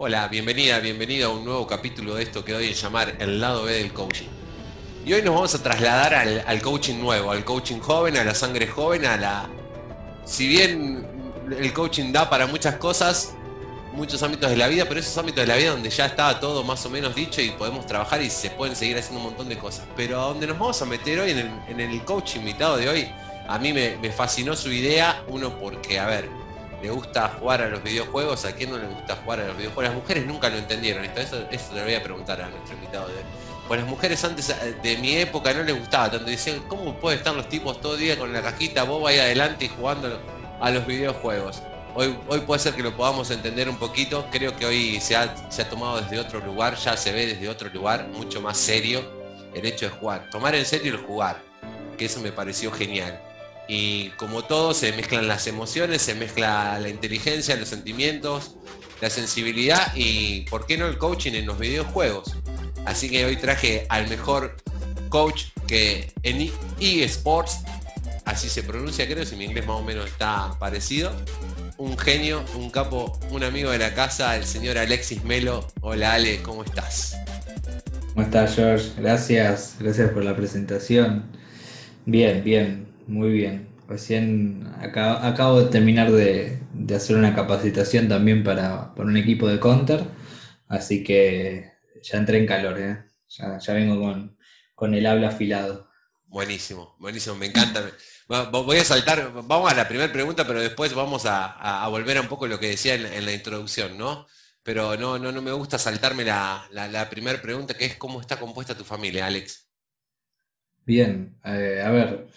[0.00, 3.64] Hola, bienvenida, bienvenido a un nuevo capítulo de esto que doy en llamar el lado
[3.64, 4.28] B del coaching.
[5.04, 8.68] Y hoy nos vamos a trasladar al, coaching nuevo, al coaching joven, a la sangre
[8.68, 9.50] joven, a la...
[10.24, 11.04] Si bien
[11.50, 13.34] el coaching da para muchas cosas,
[13.92, 16.62] muchos ámbitos de la vida, pero esos ámbitos de la vida donde ya está todo
[16.62, 19.58] más o menos dicho y podemos trabajar y se pueden seguir haciendo un montón de
[19.58, 19.84] cosas.
[19.96, 23.08] Pero a donde nos vamos a meter hoy, en el, coach invitado de hoy,
[23.48, 26.28] a mí me, me fascinó su idea, uno porque, a ver,
[26.82, 29.92] le gusta jugar a los videojuegos, a quién no le gusta jugar a los videojuegos.
[29.92, 33.08] Las mujeres nunca lo entendieron, esto, eso, eso le voy a preguntar a nuestro invitado
[33.08, 33.14] de
[33.66, 37.34] Pues las mujeres antes de mi época no les gustaba tanto, decían, ¿cómo pueden estar
[37.34, 40.20] los tipos todo el día con la cajita, vos ahí adelante y jugando
[40.60, 41.62] a los videojuegos?
[41.94, 45.34] Hoy, hoy puede ser que lo podamos entender un poquito, creo que hoy se ha
[45.68, 49.02] tomado desde otro lugar, ya se ve desde otro lugar, mucho más serio,
[49.54, 51.42] el hecho de jugar, tomar en serio el jugar,
[51.96, 53.20] que eso me pareció genial.
[53.68, 58.56] Y como todo, se mezclan las emociones, se mezcla la inteligencia, los sentimientos,
[59.02, 62.34] la sensibilidad y, ¿por qué no el coaching en los videojuegos?
[62.86, 64.56] Así que hoy traje al mejor
[65.10, 67.58] coach que en eSports,
[68.24, 71.12] así se pronuncia, creo, si mi inglés más o menos está parecido.
[71.76, 75.68] Un genio, un capo, un amigo de la casa, el señor Alexis Melo.
[75.82, 77.16] Hola Ale, ¿cómo estás?
[78.14, 78.90] ¿Cómo estás, George?
[78.96, 81.24] Gracias, gracias por la presentación.
[82.04, 83.68] Bien, bien, muy bien.
[83.88, 86.58] Recién acabo, de terminar de,
[86.94, 90.04] hacer una capacitación también para, un equipo de counter,
[90.68, 93.04] así que ya entré en calor, ¿eh?
[93.28, 94.36] ya, vengo con,
[94.74, 95.88] con el habla afilado.
[96.26, 97.82] Buenísimo, buenísimo, me encanta.
[98.52, 102.28] Voy a saltar, vamos a la primera pregunta, pero después vamos a, volver a un
[102.28, 104.26] poco lo que decía en, la introducción, ¿no?
[104.62, 108.38] Pero no, no, no me gusta saltarme la, la primera pregunta, que es cómo está
[108.38, 109.68] compuesta tu familia, Alex.
[110.88, 112.28] Bien, eh, a ver,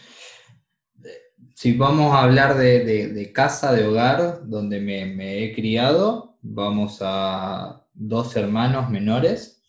[1.55, 8.35] si vamos a hablar de, casa, de hogar, donde me, he criado, vamos a dos
[8.35, 9.63] hermanos menores,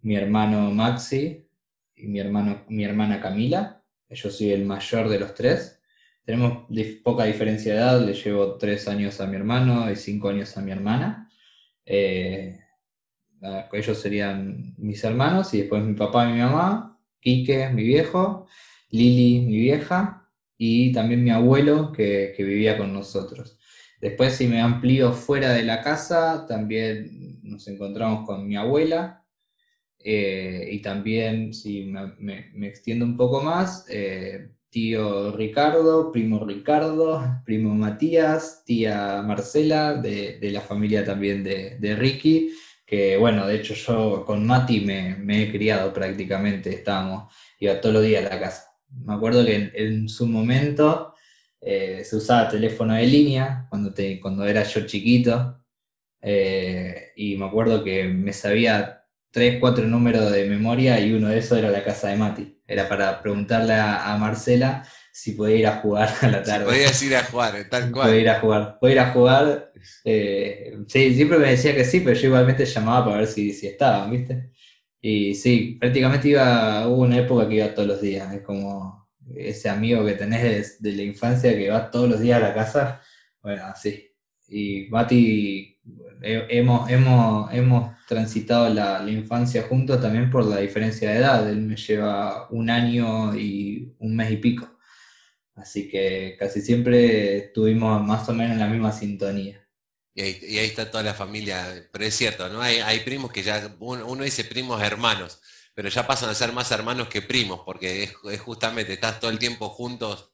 [0.00, 1.48] mi hermano Maxi
[1.96, 3.82] y mi, hermano, mi hermana Camila.
[4.10, 5.80] Yo soy el mayor de los tres.
[6.24, 6.66] Tenemos
[7.02, 10.62] poca diferencia de edad, le llevo tres años a mi hermano y cinco años a
[10.62, 11.28] mi hermana.
[11.84, 12.58] Eh,
[13.72, 18.46] ellos serían mis hermanos y después mi papá y mi mamá, Quique, mi viejo,
[18.90, 20.23] Lili, mi vieja,
[20.56, 23.58] y también mi abuelo que, vivía con nosotros.
[24.00, 29.24] Después, si me amplío fuera de la casa, también nos encontramos con mi abuela.
[29.98, 37.74] Eh, y también, si me, extiendo un poco más, eh, tío Ricardo, primo Ricardo, primo
[37.74, 42.50] Matías, tía Marcela, de, la familia también de, Ricky,
[42.84, 47.94] que bueno, de hecho yo con Mati me, me he criado prácticamente, estábamos, iba todos
[47.94, 48.73] los días a la casa.
[49.04, 51.14] Me acuerdo que en, su momento
[51.60, 55.60] eh, se usaba teléfono de línea cuando, te, cuando era yo chiquito.
[56.22, 61.38] Eh, y me acuerdo que me sabía tres, cuatro números de memoria y uno de
[61.38, 62.62] esos era la casa de Mati.
[62.66, 66.64] Era para preguntarle a, Marcela si podía ir a jugar a la tarde.
[66.64, 68.08] podía ir a jugar, tal cual.
[68.08, 68.78] Podía ir a jugar.
[68.80, 69.72] Podía ir a jugar.
[70.04, 73.66] Eh, sí, siempre me decía que sí, pero yo igualmente llamaba para ver si, si
[73.66, 74.50] estaban, ¿viste?
[75.06, 79.06] Y sí, prácticamente iba, hubo una época que iba todos los días, es como
[79.36, 83.02] ese amigo que tenés de, la infancia que va todos los días a la casa,
[83.42, 84.10] bueno, así.
[84.48, 85.78] Y Mati,
[86.22, 91.76] hemos, hemos, hemos transitado la, infancia juntos también por la diferencia de edad, él me
[91.76, 94.78] lleva un año y un mes y pico,
[95.54, 99.63] así que casi siempre estuvimos más o menos en la misma sintonía.
[100.14, 102.62] Y ahí, está toda la familia, pero es cierto, ¿no?
[102.62, 105.40] Hay, hay primos que ya, uno, dice primos hermanos,
[105.74, 109.40] pero ya pasan a ser más hermanos que primos, porque es, justamente, estás todo el
[109.40, 110.30] tiempo juntos,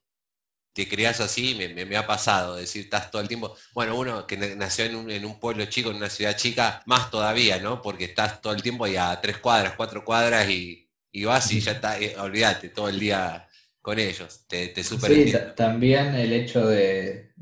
[0.75, 4.37] te criás así, me, me, ha pasado, decir, estás todo el tiempo, bueno, uno que
[4.37, 7.81] nació en un, en un, pueblo chico, en una ciudad chica, más todavía, ¿no?
[7.83, 11.61] Porque estás todo el tiempo ahí a tres cuadras, cuatro cuadras y, y vas y
[11.61, 13.49] ya está, eh, olvídate, todo el día
[13.83, 14.45] con ellos.
[14.47, 17.33] Te, te super sí, también el hecho de,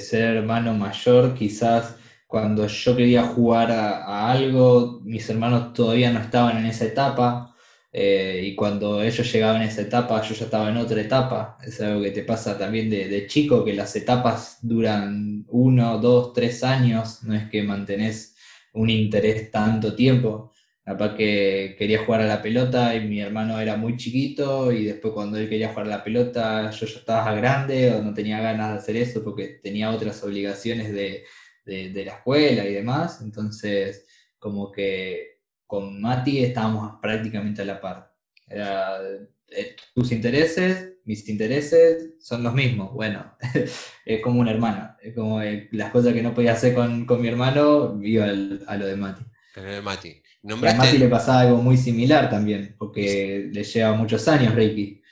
[0.00, 1.96] ser hermano mayor, quizás
[2.26, 7.50] cuando yo quería jugar a, algo, mis hermanos todavía no estaban en esa etapa.
[7.96, 11.58] Eh, y cuando ellos llegaban a esa etapa, yo ya estaba en otra etapa.
[11.62, 16.32] Es algo que te pasa también de, de chico, que las etapas duran uno, dos,
[16.32, 17.22] tres años.
[17.22, 18.34] No es que mantenés
[18.72, 20.53] un interés tanto tiempo.
[20.84, 25.14] Capaz que quería jugar a la pelota y mi hermano era muy chiquito y después
[25.14, 28.72] cuando él quería jugar a la pelota yo ya estaba grande o no tenía ganas
[28.72, 31.24] de hacer eso porque tenía otras obligaciones de,
[31.64, 33.22] la escuela y demás.
[33.22, 34.06] Entonces
[34.38, 38.14] como que con Mati estábamos prácticamente a la par.
[38.46, 39.00] Era,
[39.48, 42.92] eh, tus intereses, mis intereses son los mismos.
[42.92, 43.36] Bueno,
[44.04, 44.96] es como un hermano.
[45.00, 48.86] Es como eh, las cosas que no podía hacer con, mi hermano, iba a lo
[48.86, 49.24] de Mati.
[49.56, 50.23] A Mati.
[50.50, 55.02] A Mati le pasaba algo muy similar también, porque le lleva muchos años Reiki.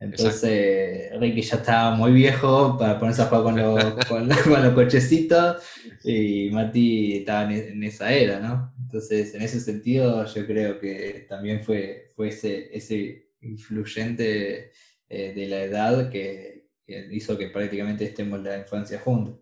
[0.00, 5.62] Entonces Ricky ya estaba muy viejo para ponerse a jugar con los, con, los cochecitos
[6.04, 8.74] y Mati estaba en, esa era, ¿no?
[8.82, 14.72] Entonces en ese sentido yo creo que también fue, fue ese, ese influyente
[15.08, 19.36] eh, de la edad que, hizo que prácticamente estemos en la infancia juntos.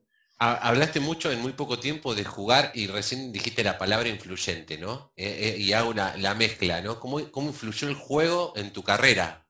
[0.45, 5.13] Hablaste mucho en muy poco tiempo de jugar y recién dijiste la palabra influyente, ¿no?
[5.17, 6.99] Eh, eh, y hago la mezcla, ¿no?
[6.99, 9.43] ¿Cómo, ¿Cómo influyó el juego en tu carrera?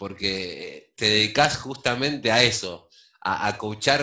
[0.00, 2.88] porque te dedicas justamente a eso,
[3.20, 4.02] a, a coachar,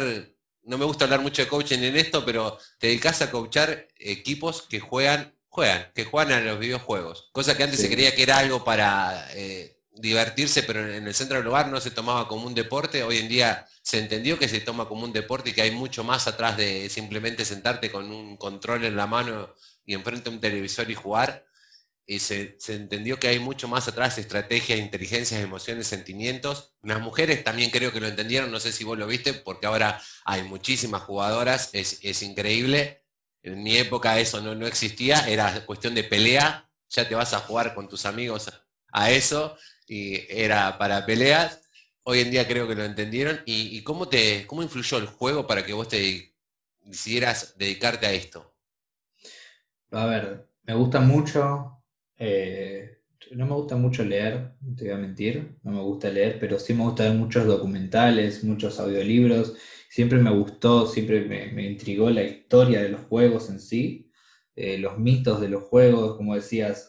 [0.61, 4.61] no me gusta hablar mucho de coaching en esto, pero te dedicas a coachar equipos
[4.61, 8.37] que juegan, juegan, que juegan a los videojuegos, cosa que antes se creía que era
[8.37, 12.53] algo para eh, divertirse, pero en el centro del lugar no se tomaba como un
[12.53, 15.71] deporte, hoy en día se entendió que se toma como un deporte y que hay
[15.71, 19.55] mucho más atrás de simplemente sentarte con un control en la mano
[19.85, 21.45] y enfrente a un televisor y jugar
[22.05, 26.73] y se, entendió que hay mucho más atrás, estrategia, inteligencia, emociones, sentimientos.
[26.81, 30.01] Las mujeres también creo que lo entendieron, no sé si vos lo viste, porque ahora
[30.25, 33.05] hay muchísimas jugadoras, es, increíble.
[33.41, 37.39] En mi época eso no, no, existía, era cuestión de pelea, ya te vas a
[37.39, 38.51] jugar con tus amigos
[38.91, 39.57] a eso,
[39.87, 41.61] y era para peleas.
[42.09, 43.41] Hoy en día creo que lo entendieron.
[43.45, 46.33] ¿Y, cómo, te, cómo influyó el juego para que vos te
[46.85, 48.55] decidieras dedicarte a esto?
[49.91, 51.83] A ver, me gusta mucho
[52.17, 52.99] eh,
[53.31, 56.57] no me gusta mucho leer, no te voy a mentir, no me gusta leer, pero
[56.59, 59.55] sí me gusta ver muchos documentales, muchos audiolibros.
[59.89, 64.09] Siempre me gustó, siempre me, intrigó la historia de los juegos en sí,
[64.55, 66.87] eh, los mitos de los juegos, como decías,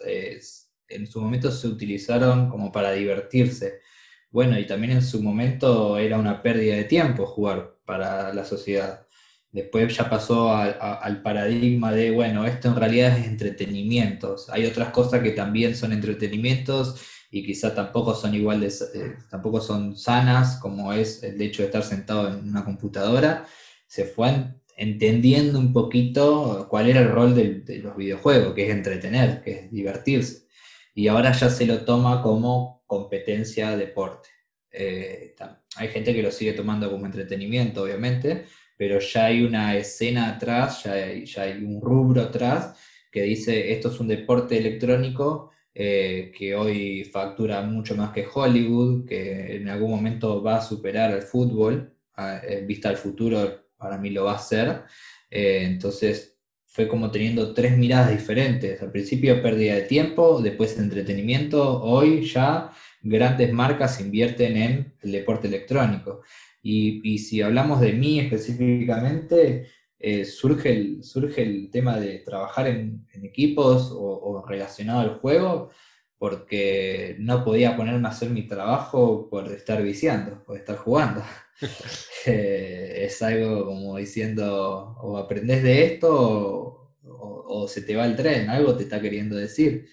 [0.89, 3.81] en su momento se utilizaron como para divertirse.
[4.31, 9.07] Bueno, y también en su momento era una pérdida de tiempo jugar para la sociedad.
[9.51, 14.51] Después ya pasó al paradigma de, bueno, esto en realidad es entretenimientos.
[14.51, 19.97] Hay otras cosas que también son entretenimientos y quizá tampoco son igual eh, tampoco son
[19.97, 23.47] sanas, como es el hecho de estar sentado en una computadora.
[23.87, 29.43] Se fue entendiendo un poquito cuál era el rol de, los videojuegos, que es entretener,
[29.43, 30.47] que es divertirse.
[30.95, 34.31] Y ahora ya se lo toma como competencia deporte.
[34.73, 35.37] Eh,
[35.77, 38.47] hay gente que lo sigue tomando como entretenimiento, obviamente,
[38.77, 42.77] pero ya hay una escena atrás, ya hay, ya hay un rubro atrás
[43.13, 49.07] que dice esto es un deporte electrónico eh, que hoy factura mucho más que Hollywood,
[49.07, 54.11] que en algún momento va a superar al fútbol, en vista al futuro para mí
[54.11, 54.83] lo va a hacer.
[55.31, 56.38] Eh, entonces
[56.69, 58.81] fue como teniendo tres miradas diferentes.
[58.83, 62.71] Al principio pérdida de tiempo, después entretenimiento, hoy ya
[63.03, 66.23] grandes marcas invierten en el deporte electrónico.
[66.63, 69.69] Y, si hablamos de mí específicamente,
[69.99, 75.71] eh, surge, el, surge el tema de trabajar en, equipos o, relacionado al juego,
[76.19, 81.23] porque no podía ponerme a hacer mi trabajo por estar viciando, por estar jugando.
[82.27, 88.51] Eh, es algo como diciendo, o aprendes de esto o, se te va el tren,
[88.51, 89.89] algo te está queriendo decir.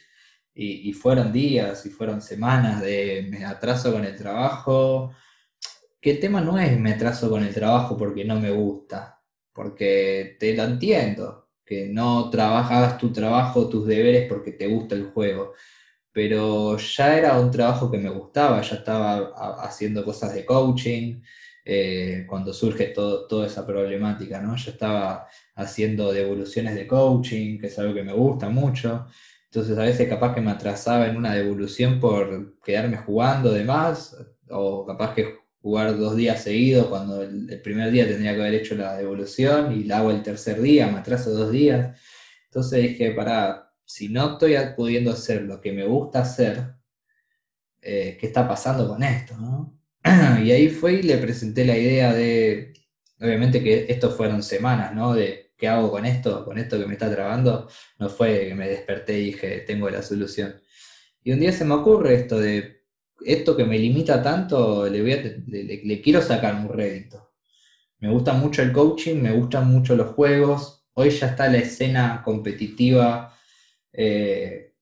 [0.54, 5.14] Y, y, fueron días y fueron semanas de me atraso con el trabajo,
[6.12, 9.22] el tema no es me atraso con el trabajo porque no me gusta,
[9.54, 15.06] porque te lo entiendo, que no trabajas tu trabajo, tus deberes porque te gusta el
[15.06, 15.54] juego,
[16.12, 21.22] pero ya era un trabajo que me gustaba, ya estaba haciendo cosas de coaching,
[21.68, 24.56] eh, cuando surge todo, toda esa problemática, ¿no?
[24.56, 29.08] Ya estaba haciendo devoluciones de coaching, que es algo que me gusta mucho.
[29.46, 34.16] Entonces a veces capaz que me atrasaba en una devolución por quedarme jugando de más,
[34.50, 38.76] o capaz que jugar dos días seguidos cuando el, primer día tendría que haber hecho
[38.76, 42.00] la devolución y la hago el tercer día, me atraso dos días.
[42.46, 46.76] Entonces dije, para, si no estoy pudiendo hacer lo que me gusta hacer,
[47.82, 49.36] eh, ¿qué está pasando con esto?
[50.44, 52.74] y ahí fue y le presenté la idea de,
[53.20, 55.14] obviamente que esto fueron semanas, ¿no?
[55.14, 57.68] De qué hago con esto, con esto que me está trabando,
[58.00, 60.56] no fue que me desperté y dije, tengo la solución.
[61.24, 62.84] Y un día se me ocurre esto de
[63.26, 67.32] esto que me limita tanto, le, le, quiero sacar un rédito.
[68.00, 70.86] Me gusta mucho el coaching, me gustan mucho los juegos.
[70.94, 73.36] Hoy ya está la escena competitiva
[73.92, 74.74] eh,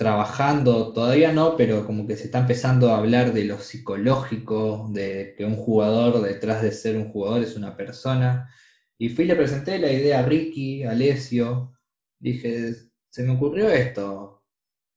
[0.00, 5.34] trabajando, todavía no, pero como que se está empezando a hablar de lo psicológico, de
[5.36, 8.50] que un jugador detrás de ser un jugador es una persona.
[8.98, 11.72] Y fui y le presenté la idea a Ricky, a Alessio.
[12.18, 12.74] Dije,
[13.10, 14.40] se me ocurrió esto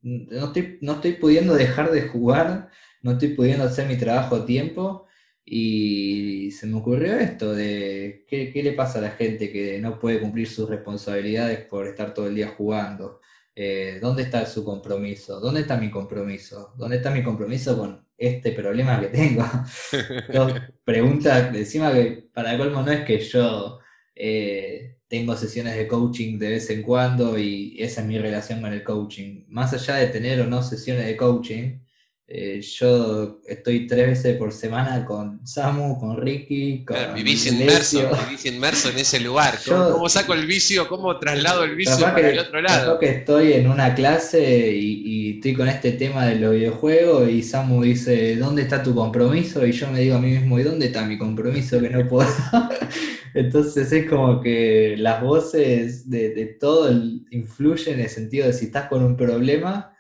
[0.04, 2.70] no estoy, no estoy pudiendo dejar de jugar,
[3.02, 5.08] no estoy pudiendo hacer mi trabajo a tiempo
[5.46, 10.00] y se me ocurrió esto de qué, qué le pasa a la gente que no
[10.00, 13.22] puede cumplir sus responsabilidades por estar todo el día jugando.
[13.56, 15.40] Eh, ¿Dónde está su compromiso?
[15.40, 16.74] ¿Dónde está mi compromiso?
[16.76, 19.44] ¿Dónde está mi compromiso con este problema que tengo?
[20.34, 23.80] Dos preguntas, encima que para colmo no es que yo
[24.16, 28.74] eh, tengo sesiones de coaching de vez en cuando y esa es mi relación con
[28.74, 29.46] el coaching.
[29.50, 31.80] Más allá de tener o no sesiones de coaching,
[32.26, 38.10] eh, yo estoy tres veces por semana con Samu, con Ricky, con claro, vivís inmerso,
[38.26, 39.60] vivís inmerso en ese lugar.
[39.66, 40.88] ¿Cómo, saco el vicio?
[40.88, 42.98] ¿Cómo traslado el vicio para el otro lado?
[42.98, 47.84] que estoy en una clase y, estoy con este tema de los videojuegos y Samu
[47.84, 49.66] dice, ¿dónde está tu compromiso?
[49.66, 52.30] Y yo me digo a mí mismo, ¿y dónde está mi compromiso que no puedo?
[53.34, 56.90] Entonces es como que las voces de, de todo
[57.32, 59.93] influyen en el sentido de si estás con un problema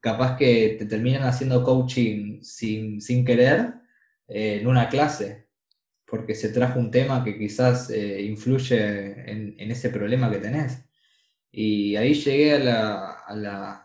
[0.00, 3.74] capaz que te terminan haciendo coaching sin, querer
[4.28, 5.48] eh, en una clase,
[6.06, 10.84] porque se trajo un tema que quizás eh, influye en, ese problema que tenés.
[11.50, 12.58] Y ahí llegué a
[13.34, 13.82] la,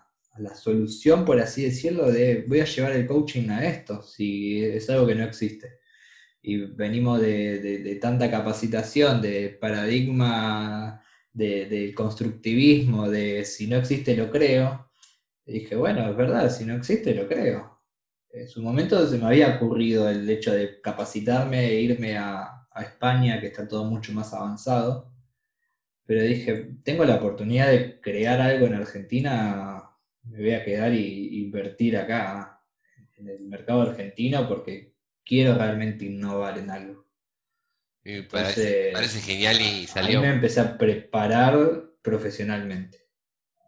[0.56, 5.08] solución, por así decirlo, de voy a llevar el coaching a esto, si es algo
[5.08, 5.80] que no existe.
[6.42, 11.04] Y venimos de, tanta capacitación, de paradigma,
[11.34, 14.91] de constructivismo, de si no existe lo creo,
[15.52, 17.78] y dije, bueno, es verdad, si no existe, lo creo.
[18.32, 23.42] En su momento se me había ocurrido el hecho de capacitarme e irme a, España,
[23.42, 25.14] que está todo mucho más avanzado.
[26.06, 29.90] Pero dije, tengo la oportunidad de crear algo en Argentina,
[30.24, 32.64] me voy a quedar y invertir acá,
[33.18, 37.06] en el mercado argentino, porque quiero realmente innovar en algo.
[38.94, 40.22] parece, genial y salió.
[40.22, 43.01] Ahí me empecé a preparar profesionalmente.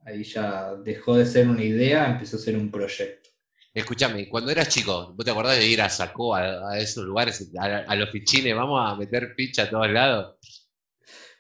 [0.06, 3.30] Ahí ya dejó de ser una idea, empezó a ser un proyecto.
[3.74, 7.96] Escúchame, cuando eras chico, ¿vos te acordás de ir a Sacó, a, esos lugares, a,
[7.96, 8.56] los fichines?
[8.56, 10.36] Vamos a meter ficha a todos lados.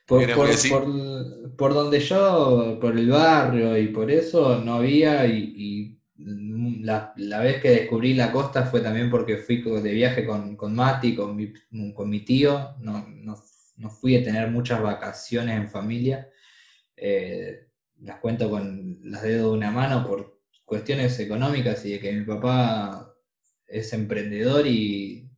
[0.05, 0.25] Por,
[1.55, 7.69] por, donde yo, por el barrio y por eso no había y, la, vez que
[7.69, 11.53] descubrí la costa fue también porque fui de viaje con, con Mati, con mi,
[11.93, 16.29] con mi tío, no, no, fui a tener muchas vacaciones en familia.
[16.97, 17.67] Eh,
[18.03, 22.25] las cuento con las dedos de una mano por cuestiones económicas y de que mi
[22.25, 23.13] papá
[23.67, 25.29] es emprendedor y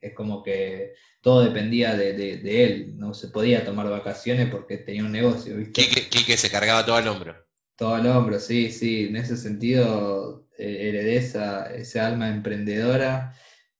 [0.00, 5.12] es como que todo dependía de, él, no se podía tomar vacaciones porque tenía un
[5.12, 5.82] negocio, ¿viste?
[6.10, 7.36] Quique, se cargaba todo al hombro.
[7.76, 13.34] Todo al hombro, sí, sí, en ese sentido eh, heredé esa, esa alma emprendedora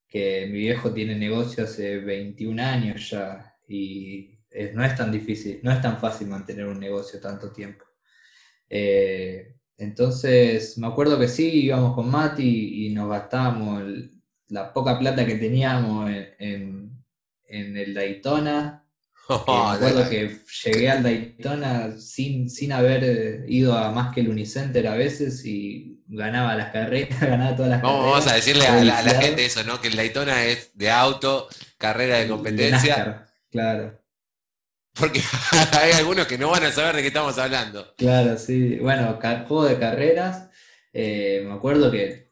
[0.09, 4.39] que mi viejo tiene negocio hace 21 años ya y
[4.75, 7.85] no es tan difícil, no es tan fácil mantener un negocio tanto tiempo.
[8.75, 13.83] Eh, entonces, me acuerdo que sí, íbamos con Mati y nos gastábamos
[14.49, 17.05] la poca plata que teníamos en,
[17.47, 18.79] el Daytona.
[19.29, 24.29] Oh, me acuerdo que llegué al Daytona sin, sin haber ido a más que el
[24.29, 28.03] Unicenter a veces y ganaba las carreras, ganaba todas las carreras.
[28.03, 29.81] Vamos a decirle a la, gente eso, ¿no?
[29.81, 31.49] Que el Daytona es de auto,
[31.79, 33.29] carrera de competencia.
[33.51, 34.02] claro.
[34.95, 35.23] Porque
[35.81, 37.95] hay algunos que no van a saber de qué estamos hablando.
[37.97, 38.77] Claro, sí.
[38.77, 40.49] Bueno, juego de carreras.
[40.93, 42.29] Eh, me acuerdo que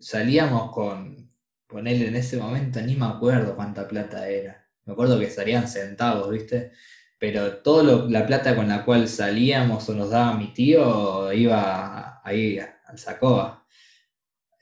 [0.00, 1.30] salíamos con,
[1.66, 4.66] con él en ese momento, ni me acuerdo cuánta plata era.
[4.84, 6.72] Me acuerdo que salían centavos, ¿viste?
[7.18, 12.58] Pero toda la plata con la cual salíamos o nos daba mi tío iba ahí
[12.58, 13.64] al Sacoa.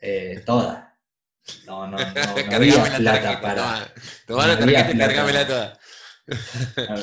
[0.00, 0.96] Eh, toda.
[1.66, 2.12] No, no, no, no
[2.56, 3.92] había plata para.
[4.26, 5.78] Toma, la tarjeta y cargámela toda.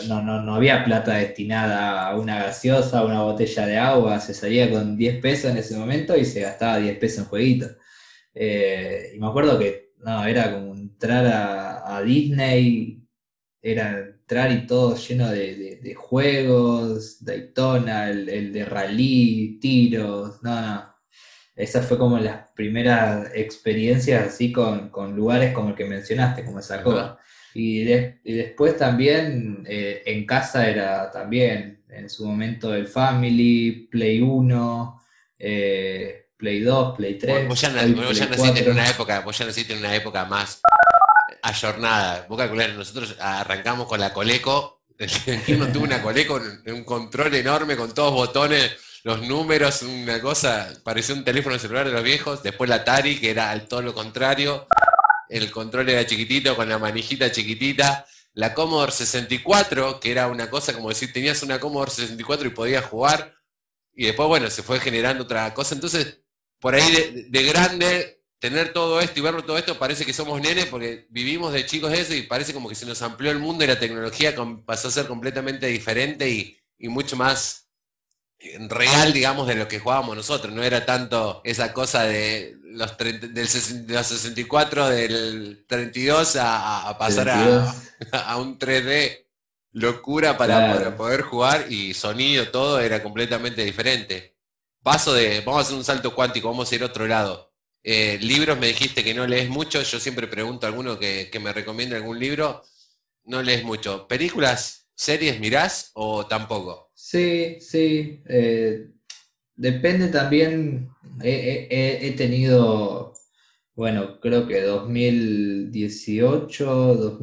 [0.08, 4.34] No, no, no había plata destinada a una gaseosa, a una botella de agua, se
[4.34, 7.72] salía con 10 pesos en ese momento y se gastaba 10 pesos en jueguitos.
[8.34, 13.04] Eh, y me acuerdo que no, era como entrar a, Disney,
[13.62, 20.90] era entrar y todo lleno de, juegos, Daytona, el, el, de rally, tiros, no, no.
[21.60, 26.62] Esa fue como las primeras experiencias así con, lugares como el que mencionaste, como
[27.60, 28.20] esa cosa.
[28.24, 35.02] Y, después también eh, en casa era también en su momento el Family, Play 1,
[35.40, 37.48] eh, Play 2, Play 3.
[37.48, 40.62] Vos, ya, naciste en una época, vos ya naciste en una época más
[41.42, 42.26] ayornada.
[42.30, 47.76] Vos calculás, nosotros arrancamos con la Coleco, el no tuvo una Coleco, un control enorme
[47.76, 52.70] con todos botones, los números, una cosa, parecía un teléfono celular de los viejos, después
[52.70, 54.68] la Atari, que era todo lo contrario
[55.30, 58.06] el control era chiquitito con la manijita chiquitita.
[58.34, 62.86] La Commodore 64, que era una cosa como decir, tenías una Commodore 64 y podías
[62.86, 63.36] jugar.
[63.94, 65.76] y después, bueno, se fue generando otra cosa.
[65.76, 66.22] Entonces,
[66.60, 70.66] por ahí de, grande, tener todo esto y verlo todo esto, parece que somos nenes
[70.68, 73.68] porque vivimos de chicos eso y parece como que se nos amplió el mundo y
[73.68, 77.70] la tecnología pasó a ser completamente diferente y, y mucho más
[78.70, 80.54] real, digamos, de lo que jugábamos nosotros.
[80.54, 87.30] No era tanto esa cosa de los, del 64, del 32 a, pasar
[88.12, 89.26] A, un 3D
[89.72, 94.36] locura para, poder jugar y sonido, todo era completamente diferente.
[94.82, 97.54] Paso de, vamos a hacer un salto cuántico, vamos a ir a otro lado.
[97.84, 101.40] Eh, libros, me dijiste que no lees mucho, yo siempre pregunto a alguno que, que
[101.40, 102.64] me recomiende algún libro,
[103.26, 104.08] no lees mucho.
[104.08, 106.92] ¿Películas, series mirás o tampoco?
[106.94, 108.22] Sí, sí.
[108.28, 108.90] Eh,
[109.60, 110.90] depende también.
[111.22, 113.14] He, tenido,
[113.76, 117.20] bueno, creo que 2018,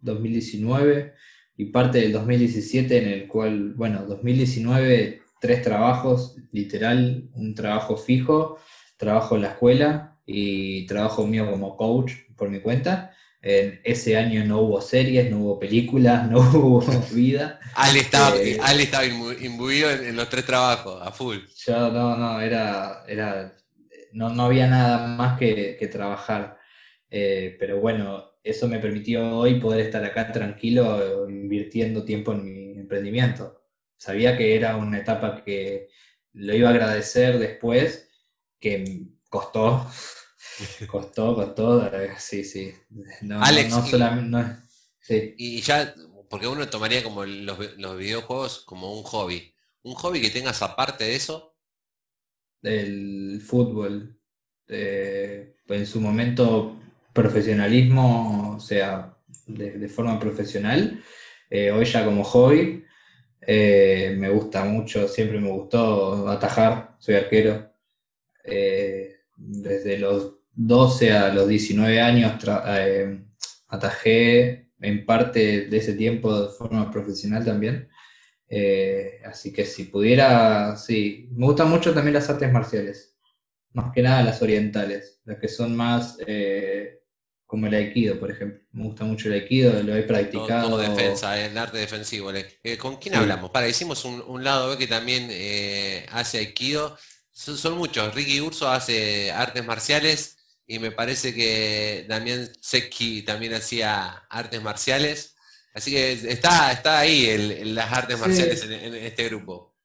[0.00, 1.12] 2019
[1.58, 8.58] y parte del 2017 en el cual, bueno, 2019, tres trabajos, literal, un trabajo fijo,
[8.96, 13.14] trabajo en la escuela y trabajo mío como coach por mi cuenta.
[13.48, 16.80] En ese año no hubo series, no hubo películas, no hubo
[17.12, 17.60] vida.
[17.76, 21.36] Ale estaba, eh, estaba imbuido en, los tres trabajos, a full.
[21.64, 23.56] Yo no, no, era, era
[24.10, 26.58] no, no había nada más que, trabajar.
[27.08, 32.80] Eh, pero bueno, eso me permitió hoy poder estar acá tranquilo invirtiendo tiempo en mi
[32.80, 33.62] emprendimiento.
[33.96, 35.86] Sabía que era una etapa que
[36.32, 38.10] lo iba a agradecer después,
[38.58, 39.88] que costó,
[40.86, 42.72] Costó, costó, sí, sí.
[43.22, 44.56] No, Alex, no, solamente.
[45.00, 45.34] sí.
[45.36, 45.94] Y ya,
[46.28, 47.58] porque uno tomaría como los,
[47.98, 49.52] videojuegos como un hobby.
[49.82, 51.56] ¿Un hobby que tengas aparte de eso?
[52.62, 54.18] El fútbol.
[54.68, 56.76] en su momento,
[57.12, 61.02] profesionalismo, o sea, de, forma profesional.
[61.50, 62.84] Eh, hoy ya como hobby.
[63.48, 67.72] Eh, me gusta mucho, siempre me gustó atajar, soy arquero.
[68.42, 72.32] Eh, desde los 12 a los 19 años
[72.66, 73.20] eh,
[73.68, 77.88] atajé en parte de ese tiempo de forma profesional también.
[78.48, 81.28] Eh, así que si pudiera, sí.
[81.32, 83.16] Me gustan mucho también las artes marciales.
[83.72, 87.00] Más que nada las orientales, las que son más eh,
[87.44, 88.60] como el aikido, por ejemplo.
[88.72, 90.70] Me gusta mucho el aikido, lo he practicado.
[90.70, 92.30] Todo, defensa, el arte defensivo.
[92.78, 93.50] ¿Con quién hablamos?
[93.50, 95.28] Para, hicimos un, lado que también
[96.12, 96.96] hace aikido.
[97.30, 98.14] Son, son, muchos.
[98.14, 100.35] Ricky Urso hace artes marciales
[100.66, 105.36] y me parece que Damián Secchi también hacía artes marciales.
[105.72, 109.76] Así que está, está ahí el, las artes marciales en, este grupo.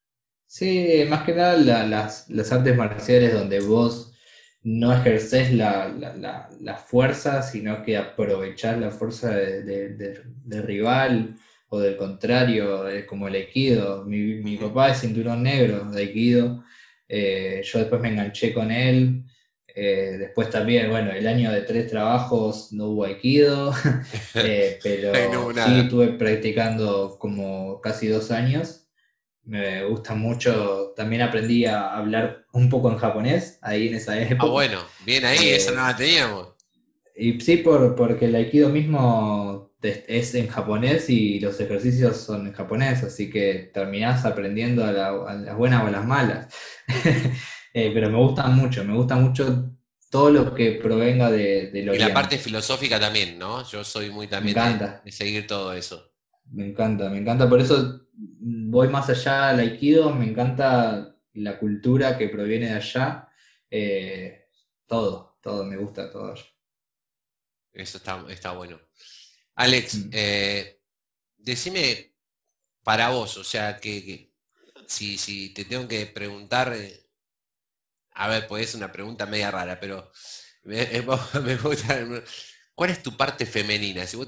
[0.46, 4.12] Sí, más que nada las, artes marciales donde vos
[4.62, 10.22] no ejerces la, fuerza, sino que aprovechás la fuerza de,
[10.62, 11.36] rival
[11.68, 14.04] o del contrario, como el Aikido.
[14.04, 16.64] Mi, papá es cinturón negro de Aikido,
[17.08, 19.24] eh, yo después me enganché con él.
[19.74, 23.72] Eh, después también, bueno, el año de tres trabajos no hubo aikido,
[24.34, 28.86] eh, pero sí estuve practicando como casi dos años.
[29.44, 34.46] Me gusta mucho, también aprendí a hablar un poco en japonés ahí en esa época.
[34.46, 36.48] Ah, bueno, bien ahí, esa no la teníamos.
[37.16, 42.52] Y sí, por, porque el aikido mismo es en japonés y los ejercicios son en
[42.52, 46.54] japonés, así que terminás aprendiendo a las buenas o a las malas.
[47.72, 49.70] Eh, pero me gusta mucho, me gusta mucho
[50.10, 53.66] todo lo que provenga de, de lo Y la parte filosófica también, ¿no?
[53.66, 54.56] Yo soy muy también
[55.02, 56.12] de, seguir todo eso.
[56.50, 62.18] Me encanta, me encanta, por eso voy más allá al aikido, me encanta la cultura
[62.18, 63.28] que proviene de allá,
[63.70, 64.48] eh,
[64.86, 66.34] todo, todo, me gusta todo.
[67.72, 68.78] Eso está, bueno.
[69.54, 70.10] Alex, mm.
[70.12, 70.80] eh,
[71.38, 72.12] decime
[72.82, 74.30] para vos, o sea, que,
[74.86, 76.76] si, si, te tengo que preguntar
[78.14, 80.10] a ver, pues es una pregunta media rara, pero
[80.64, 81.00] me,
[81.62, 81.98] gusta.
[82.74, 84.06] ¿Cuál es tu parte femenina?
[84.06, 84.18] Si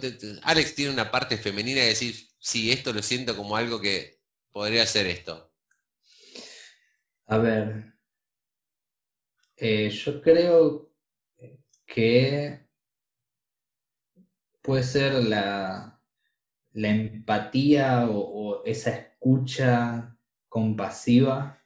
[0.43, 4.21] Alex tiene una parte femenina y decís, sí, esto lo siento como algo que
[4.53, 5.53] podría ser esto.
[7.27, 7.95] A ver,
[9.57, 10.93] eh, yo creo
[11.87, 12.67] que
[14.61, 16.03] puede ser la,
[16.73, 20.17] la empatía o esa escucha
[20.49, 21.64] compasiva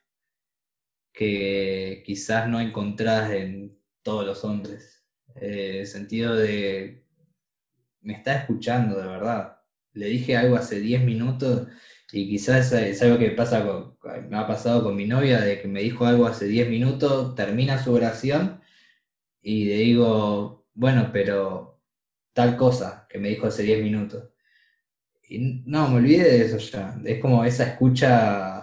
[1.18, 5.04] que quizás no encontrás en todos los hombres.
[5.34, 7.04] Eh, el sentido de,
[8.02, 9.58] me está escuchando de verdad.
[9.94, 11.66] Le dije algo hace 10 minutos
[12.12, 13.64] y quizás es algo que pasa
[14.28, 17.82] me ha pasado con mi novia, de que me dijo algo hace 10 minutos, termina
[17.82, 18.60] su oración
[19.42, 21.80] y le digo, bueno, pero
[22.32, 24.30] tal cosa que me dijo hace 10 minutos.
[25.28, 26.96] Y no, me olvidé de eso ya.
[27.04, 28.57] Es como esa escucha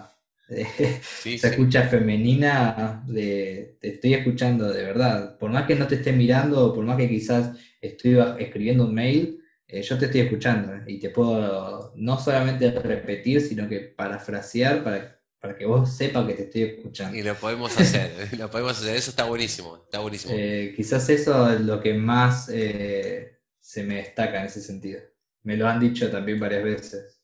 [1.22, 5.36] se escucha femenina, te estoy escuchando de verdad.
[5.38, 9.42] Por más que no te esté mirando, por más que quizás estoy escribiendo un mail,
[9.66, 15.20] eh, yo te estoy escuchando y te puedo no solamente repetir, sino que parafrasear para,
[15.40, 17.18] para que vos sepas que te estoy escuchando.
[17.18, 20.32] Y lo podemos hacer, lo podemos hacer, eso está buenísimo, está buenísimo.
[20.36, 25.00] Eh, quizás eso es lo que más eh, se me destaca en ese sentido.
[25.42, 27.15] Me lo han dicho también varias veces.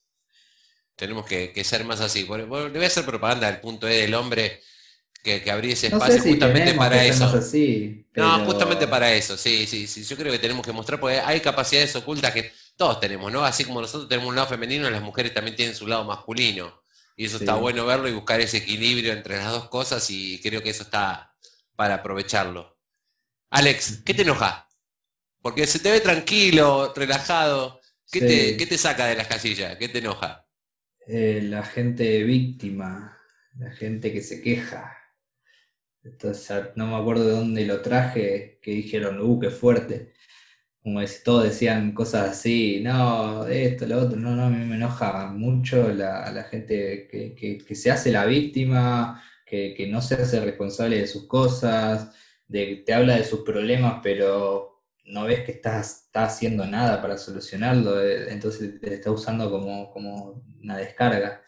[1.03, 2.23] Tenemos que, ser más así.
[2.23, 4.63] Bueno, le voy a hacer propaganda al punto E del hombre
[5.21, 7.25] que, que abrir ese espacio justamente para eso.
[8.15, 10.05] No, justamente para eso, sí, sí, sí.
[10.05, 13.45] Yo creo que tenemos que mostrar, porque hay capacidades ocultas que todos tenemos, ¿no?
[13.45, 16.85] Así como nosotros tenemos un lado femenino, las mujeres también tienen su lado masculino.
[17.17, 20.63] Y eso está bueno verlo y buscar ese equilibrio entre las dos cosas y creo
[20.63, 21.35] que eso está
[21.75, 22.79] para aprovecharlo.
[23.51, 24.69] Alex, ¿qué te enoja?
[25.41, 27.81] Porque se te ve tranquilo, relajado.
[28.09, 29.77] ¿Qué, te, ¿qué te, saca de las casillas?
[29.79, 30.42] ¿Qué te enoja?
[31.07, 33.19] Eh, la gente víctima,
[33.59, 34.97] la gente que se queja.
[36.05, 40.13] Entonces, no me acuerdo de dónde lo traje, que dijeron, uh, qué fuerte.
[40.83, 44.77] Como si todos decían cosas así, no, esto, lo otro, no, no, a mí me
[44.77, 50.99] enoja mucho la, la gente que, se hace la víctima, que, no se hace responsable
[50.99, 52.13] de sus cosas,
[52.49, 54.72] de que te habla de sus problemas, pero
[55.05, 60.45] no ves que estás, haciendo nada para solucionarlo, eh, entonces te está usando como, como
[60.63, 61.43] una descarga.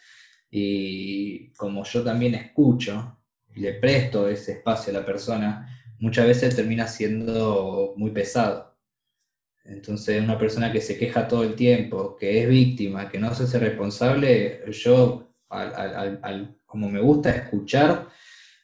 [0.51, 3.19] Y como yo también escucho,
[3.55, 8.75] le presto ese espacio a la persona, muchas veces termina siendo muy pesado.
[9.65, 13.45] Entonces, una persona que se queja todo el tiempo, que es víctima, que no se
[13.45, 15.35] hace responsable, yo,
[16.67, 18.09] como me gusta escuchar,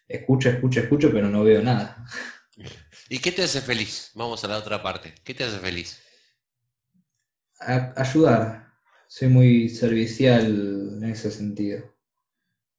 [0.07, 2.05] escucho, escucho, escucho, pero no veo nada.
[3.13, 4.13] ¿Y qué te hace feliz?
[4.15, 5.13] Vamos a la otra parte.
[5.25, 6.01] ¿Qué te hace feliz?
[7.97, 8.69] ayudar.
[9.09, 10.47] Soy muy servicial
[10.97, 11.93] en ese sentido.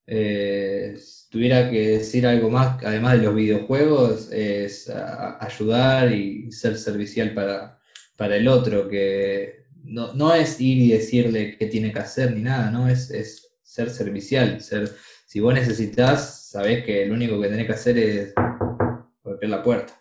[0.08, 0.98] Eh,
[1.30, 7.78] tuviera que decir algo más, además de los videojuegos, es ayudar y ser servicial para,
[8.15, 12.72] para el otro, que no, es ir y decirle qué tiene que hacer ni nada,
[12.72, 12.88] ¿no?
[12.88, 14.62] Es, ser servicial.
[14.62, 14.89] Ser,
[15.26, 18.34] si vos necesitas, sabés que lo único que tenés que hacer es
[19.24, 20.01] golpear la puerta.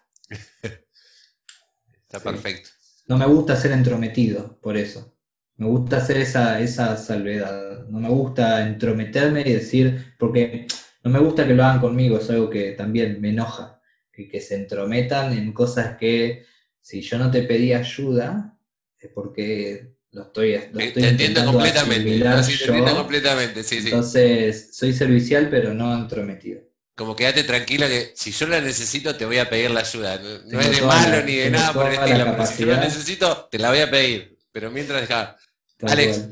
[2.03, 2.71] Está perfecto.
[3.07, 5.16] No me gusta ser entrometido, por eso.
[5.57, 7.87] Me gusta hacer esa, esa salvedad.
[7.88, 10.66] No me gusta entrometerme y decir, porque
[11.03, 13.81] no me gusta que lo hagan conmigo, es algo que también me enoja.
[14.12, 16.45] Que, que se entrometan en cosas que
[16.81, 18.59] si yo no te pedí ayuda,
[18.99, 22.05] es porque lo estoy, lo estoy te entiendo completamente.
[22.05, 23.88] te entiendo completamente, sí, sí.
[23.88, 26.62] Entonces, soy servicial, pero no entrometido.
[27.01, 30.19] Como quédate tranquila que si yo la necesito, te voy a pedir la ayuda.
[30.19, 33.59] No, es de malo ni de nada por el estilo, si yo la necesito, te
[33.59, 34.39] la voy a pedir.
[34.53, 35.35] Pero mientras deja,
[35.81, 36.27] Alex,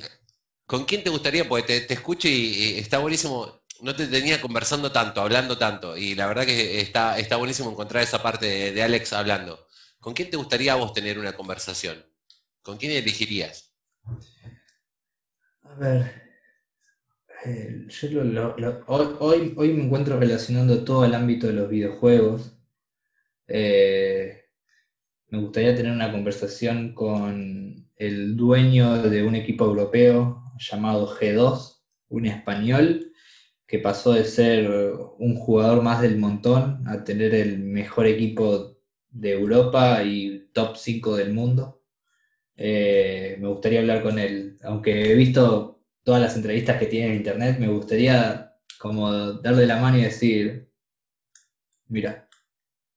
[0.66, 1.48] ¿con quién te gustaría?
[1.48, 3.62] Porque te, escucho y, está buenísimo.
[3.80, 5.96] No te tenía conversando tanto, hablando tanto.
[5.96, 9.66] Y la verdad que está, está buenísimo encontrar esa parte de, Alex hablando.
[9.98, 12.04] ¿Con quién te gustaría a vos tener una conversación?
[12.60, 13.72] ¿Con quién elegirías?
[15.62, 16.27] A ver.
[17.50, 17.86] Eh,
[18.86, 22.54] hoy, hoy, me encuentro relacionando todo el ámbito de los videojuegos.
[23.46, 24.44] Eh,
[25.28, 31.80] me gustaría tener una conversación con el dueño de un equipo europeo llamado G2,
[32.10, 33.12] un español,
[33.66, 34.70] que pasó de ser
[35.18, 38.76] un jugador más del montón a tener el mejor equipo
[39.10, 41.82] de Europa y top 5 del mundo.
[42.56, 45.77] Eh, me gustaría hablar con él, aunque he visto
[46.08, 50.72] todas las entrevistas que tiene en internet, me gustaría como darle la mano y decir,
[51.88, 52.26] mira,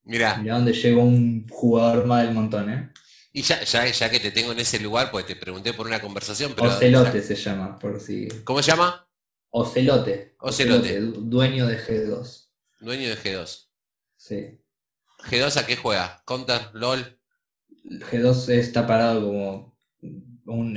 [0.04, 2.89] mira, mira dónde llegó un jugador más del montón, ¿eh?
[3.34, 6.00] Y ya, ya, ya que te tengo en ese lugar, pues te pregunté por una
[6.00, 6.69] conversación, pero.
[6.69, 8.30] Ocelote se llama, por si.
[8.45, 9.06] ¿Cómo se llama?
[9.50, 10.36] Ocelote.
[10.39, 11.02] Ocelote.
[11.02, 12.47] Dueño de G2.
[12.80, 13.65] Dueño de G2.
[14.15, 14.58] Sí.
[15.30, 16.24] ¿G2 a qué juega?
[16.24, 16.62] ¿Counter?
[16.71, 17.19] ¿LOL?
[17.84, 19.76] G2 está parado como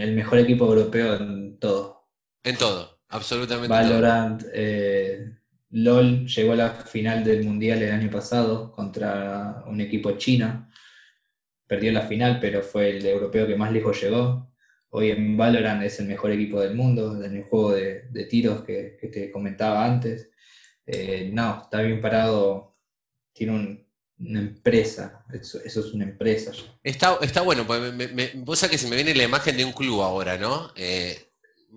[0.03, 1.94] el mejor equipo europeo en todo.
[2.45, 3.69] En todo, absolutamente.
[3.69, 5.31] Valorant, Eh,
[5.71, 10.69] LOL llegó a la final del Mundial el año pasado contra un equipo chino
[11.67, 14.53] perdió la final, pero fue el europeo que más lejos llegó.
[14.91, 18.99] Hoy en Valorant es el mejor equipo del mundo, en el juego de, tiros que,
[19.13, 20.31] te comentaba antes.
[20.87, 22.77] Eh, no, está bien parado,
[23.33, 23.87] tiene
[24.19, 26.53] una empresa, eso, es una empresa.
[26.83, 29.73] Está, está bueno, pues me, vos sabés que se me viene la imagen de un
[29.73, 30.71] club ahora, ¿no?
[30.77, 31.19] Eh,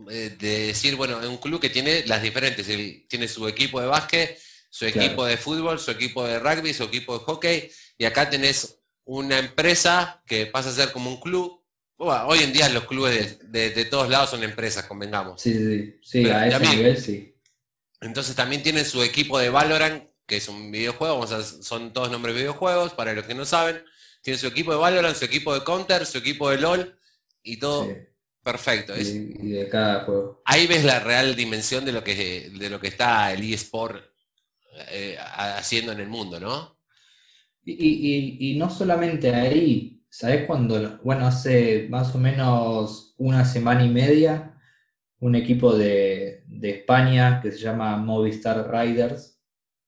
[0.09, 2.67] eh, de decir, bueno, un club que tiene las diferentes,
[3.07, 4.37] tiene su equipo de básquet,
[4.69, 8.79] su equipo de fútbol, su equipo de rugby, su equipo de hockey, y acá tenés
[9.05, 11.63] una empresa que pasa a ser como un club.
[11.97, 15.41] hoy en día los clubes de, todos lados son empresas, convengamos.
[15.41, 17.33] Sí, sí, sí, a ese nivel sí.
[17.99, 22.41] Entonces también tienen su equipo de Valorant, que es un videojuego, son todos nombres de
[22.41, 23.83] videojuegos, para los que no saben.
[24.21, 26.99] Tiene su equipo de Valorant, su equipo de Counter, su equipo de LOL
[27.41, 27.87] y todo
[28.51, 28.93] perfecto.
[28.97, 30.41] y, de cada juego.
[30.45, 34.01] Ahí ves la real dimensión de lo que, de lo que está el eSport
[34.91, 36.77] eh, haciendo en el mundo, ¿no?
[37.65, 40.97] Y, no solamente ahí, ¿sabes cuando?
[41.03, 44.57] Bueno, hace más o menos una semana y media,
[45.19, 49.41] un equipo de, España que se llama Movistar Riders,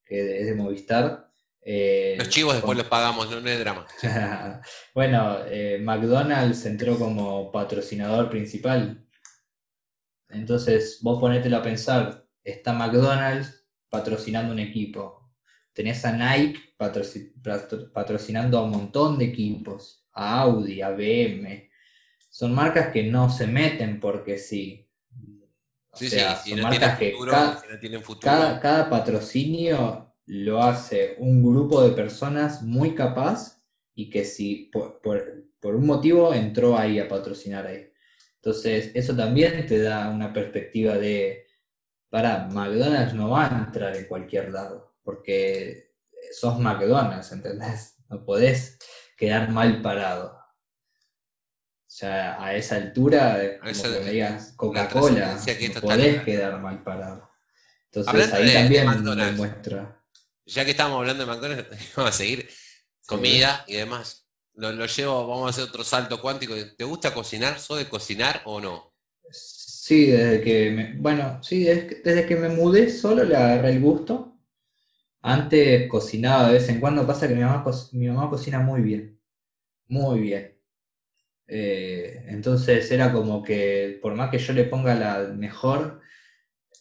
[0.05, 1.28] que es de Movistar.
[1.61, 3.85] Eh, los chivos después los pagamos, no, es drama.
[4.93, 9.05] bueno, eh, McDonald's entró como patrocinador principal.
[10.29, 15.31] Entonces, vos ponételo a pensar, está McDonald's patrocinando un equipo.
[15.73, 16.75] Tenés a Nike
[17.93, 21.69] patrocinando a un montón de equipos, a Audi, a BM.
[22.29, 24.89] Son marcas que no se meten porque sí
[25.93, 26.19] Sí, sí,
[26.49, 27.13] son marcas que
[28.21, 33.63] cada, patrocinio lo hace un grupo de personas muy capaz
[33.95, 35.01] y que si por,
[35.63, 37.91] un motivo entró ahí a patrocinar ahí.
[38.35, 41.47] Entonces, eso también te da una perspectiva de,
[42.09, 45.95] para, McDonald's no va a entrar en cualquier lado, porque
[46.31, 47.95] sos McDonald's, ¿entendés?
[48.07, 48.77] No podés
[49.17, 50.37] quedar mal parado
[51.87, 55.39] ya a esa altura, como que me digas Coca-Cola,
[55.73, 57.27] no podés quedar mal parado.
[57.91, 59.98] Entonces ahí también me muestra.
[60.49, 62.49] Ya que estamos hablando de McDonald's, vamos a seguir
[63.05, 64.27] comida y demás.
[64.55, 66.53] Lo, llevo, vamos a hacer otro salto cuántico.
[66.77, 67.59] ¿Te gusta cocinar?
[67.59, 68.93] ¿Sos de cocinar o no?
[69.31, 74.39] Sí, desde que me, bueno, sí, desde, que me mudé solo le agarré el gusto.
[75.21, 79.19] Antes cocinaba de vez en cuando, pasa que mi mamá, mi mamá cocina muy bien,
[79.87, 80.57] muy bien.
[81.47, 86.01] Eh, entonces era como que por más que yo le ponga la mejor,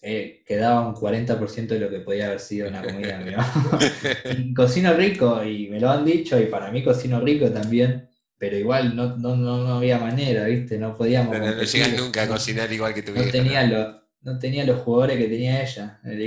[0.03, 3.21] eh, quedaba un 40% de lo que podía haber sido una comida
[4.39, 8.09] y cocino rico y me lo han dicho y para mí cocino rico también,
[8.39, 10.79] pero igual no, no, no, había manera, ¿viste?
[10.79, 11.39] No podíamos...
[11.39, 15.17] No, no llegas nunca a cocinar igual que tu no Tenía no tenía los jugadores
[15.17, 16.27] que tenía ella el.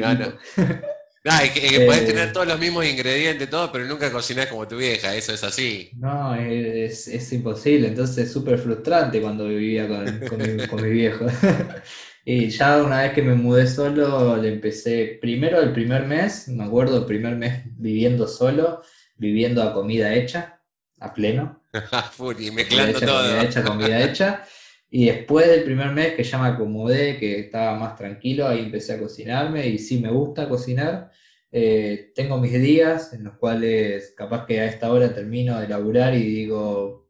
[1.24, 4.68] No, es que, podés tener eh, todos los mismos ingredientes, todo, pero nunca cocinás como
[4.68, 5.92] tu vieja, eso es así.
[5.98, 11.26] No, es, imposible, entonces es súper frustrante cuando vivía con, mi, viejo.
[12.24, 16.64] y ya una vez que me mudé solo, le empecé, primero el primer mes, me
[16.64, 18.82] acuerdo, el primer mes viviendo solo,
[19.16, 20.62] viviendo a comida hecha,
[21.00, 21.64] a pleno.
[22.12, 23.22] Furi, mezclando todo.
[23.22, 24.44] Comida hecha, comida hecha.
[24.94, 28.92] Y después del primer mes que ya me acomodé, que estaba más tranquilo, ahí empecé
[28.92, 31.10] a cocinarme y sí me gusta cocinar.
[31.50, 36.14] Eh, tengo mis días en los cuales capaz que a esta hora termino de laburar
[36.14, 37.10] y digo,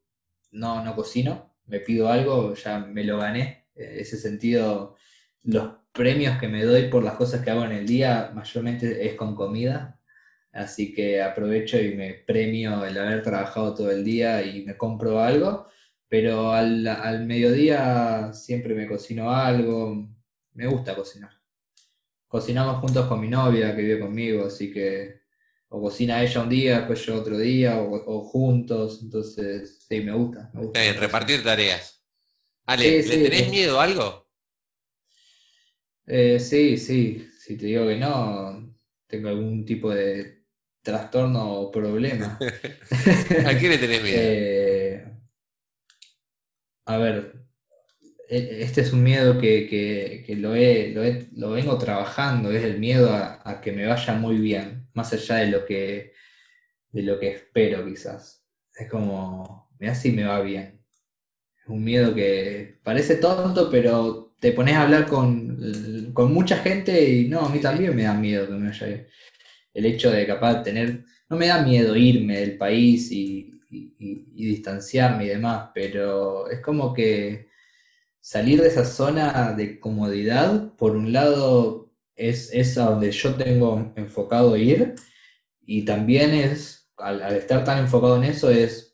[0.51, 3.60] no, no cocino, me pido algo, ya me lo gané.
[3.75, 4.95] En ese sentido,
[5.43, 9.15] los premios que me doy por las cosas que hago en el día mayormente es
[9.15, 9.99] con comida.
[10.51, 15.19] Así que aprovecho y me premio el haber trabajado todo el día y me compro
[15.21, 15.71] algo
[16.11, 20.09] pero al, mediodía siempre me cocino algo,
[20.51, 21.31] me gusta cocinar.
[22.27, 25.21] Cocinamos juntos con mi novia que vive conmigo, así que
[25.69, 30.51] o cocina ella un día, después yo otro día, o, juntos, entonces sí, me gusta.
[30.99, 32.00] repartir tareas.
[32.65, 34.27] Ale, ¿le tenés miedo a algo?
[36.07, 38.75] Eh, sí, sí, si te digo que no,
[39.07, 40.43] tengo algún tipo de
[40.81, 42.37] trastorno o problema.
[43.45, 44.17] ¿A qué le tenés miedo?
[44.17, 45.05] Eh,
[46.85, 47.45] a ver,
[48.27, 53.61] e, este es un miedo que, lo, he, lo, vengo trabajando, es el miedo a,
[53.61, 56.13] que me vaya muy bien, más allá de lo que,
[56.91, 58.45] de lo que espero quizás.
[58.73, 60.80] Es como, mira si me va bien.
[61.71, 67.41] Un miedo que parece tonto, pero te pones a hablar con, mucha gente y no,
[67.41, 69.07] a mí también me da miedo que me bien.
[69.73, 75.25] El hecho de capaz tener, no me da miedo irme del país y, y, distanciarme
[75.25, 77.47] y demás, pero es como que
[78.19, 83.93] salir de esa zona de comodidad, por un lado, es, es a donde yo tengo
[83.95, 84.95] enfocado ir,
[85.65, 88.90] y también es, al, estar tan enfocado en eso, es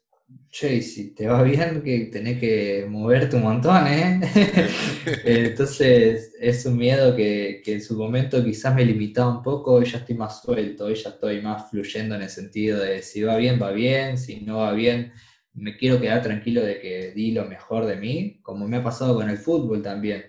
[0.49, 4.19] che, si te va bien, que tenés que moverte un montón, ¿eh?
[5.25, 9.99] Entonces es un miedo que, en su momento quizás me limitaba un poco, y ya
[9.99, 13.61] estoy más suelto, y ya estoy más fluyendo en el sentido de si va bien,
[13.61, 15.13] va bien, si no va bien,
[15.53, 19.15] me quiero quedar tranquilo de que di lo mejor de mí, como me ha pasado
[19.15, 20.23] con el fútbol también.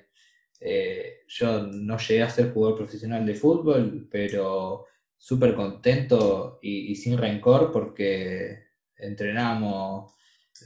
[0.60, 7.18] Eh, yo no llegué a ser jugador profesional de fútbol, pero súper contento y sin
[7.18, 8.67] rencor porque
[8.98, 10.14] entrenábamos,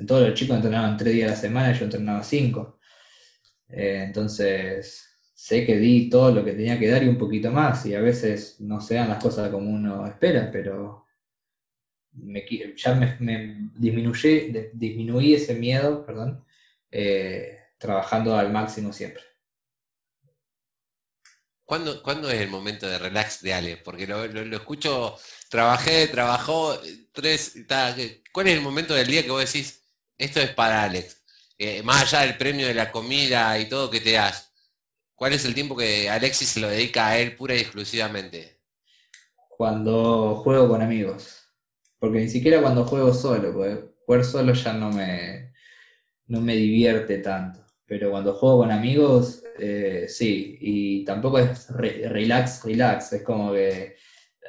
[0.06, 2.78] todos los chicos entrenaban tres días a la semana yo entrenaba cinco.
[3.68, 7.86] Eh, entonces, sé que di todo lo que tenía que dar y un poquito más,
[7.86, 11.06] y a veces no se dan las cosas como uno espera, pero
[12.12, 12.44] me,
[12.76, 16.44] ya me, disminuye, disminuí ese miedo, perdón,
[16.90, 19.22] eh, trabajando al máximo siempre.
[21.72, 23.78] ¿Cuándo, ¿Cuándo, es el momento de relax de Ale?
[23.78, 25.16] Porque lo, escucho,
[25.48, 26.78] trabajé, trabajó,
[27.12, 27.54] tres,
[28.30, 29.82] ¿cuál es el momento del día que vos decís,
[30.18, 31.24] esto es para Alex?
[31.56, 34.52] Eh, más allá del premio de la comida y todo que te das,
[35.14, 38.60] ¿cuál es el tiempo que Alexis se lo dedica a él pura y exclusivamente?
[39.48, 41.42] Cuando juego con amigos.
[41.98, 45.54] Porque ni siquiera cuando juego solo, porque jugar solo ya no me,
[46.26, 47.64] no me divierte tanto.
[47.86, 50.58] Pero cuando juego con amigos, eh, sí.
[50.60, 53.12] Y tampoco es relax, relax.
[53.12, 53.96] Es como que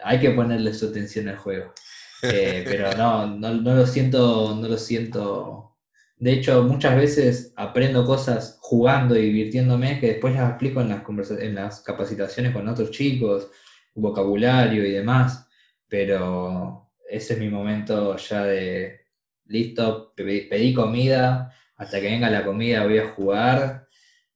[0.03, 1.73] hay que ponerle su atención al juego.
[2.21, 5.77] Eh, pero no, no, no, lo siento, no lo siento.
[6.17, 11.31] De hecho, muchas veces aprendo cosas jugando y divirtiéndome que después las explico en las,
[11.31, 13.49] en las capacitaciones con otros chicos,
[13.93, 15.47] vocabulario y demás.
[15.87, 19.01] Pero ese es mi momento ya de
[19.45, 23.87] listo, pedí comida, hasta que venga la comida voy a jugar,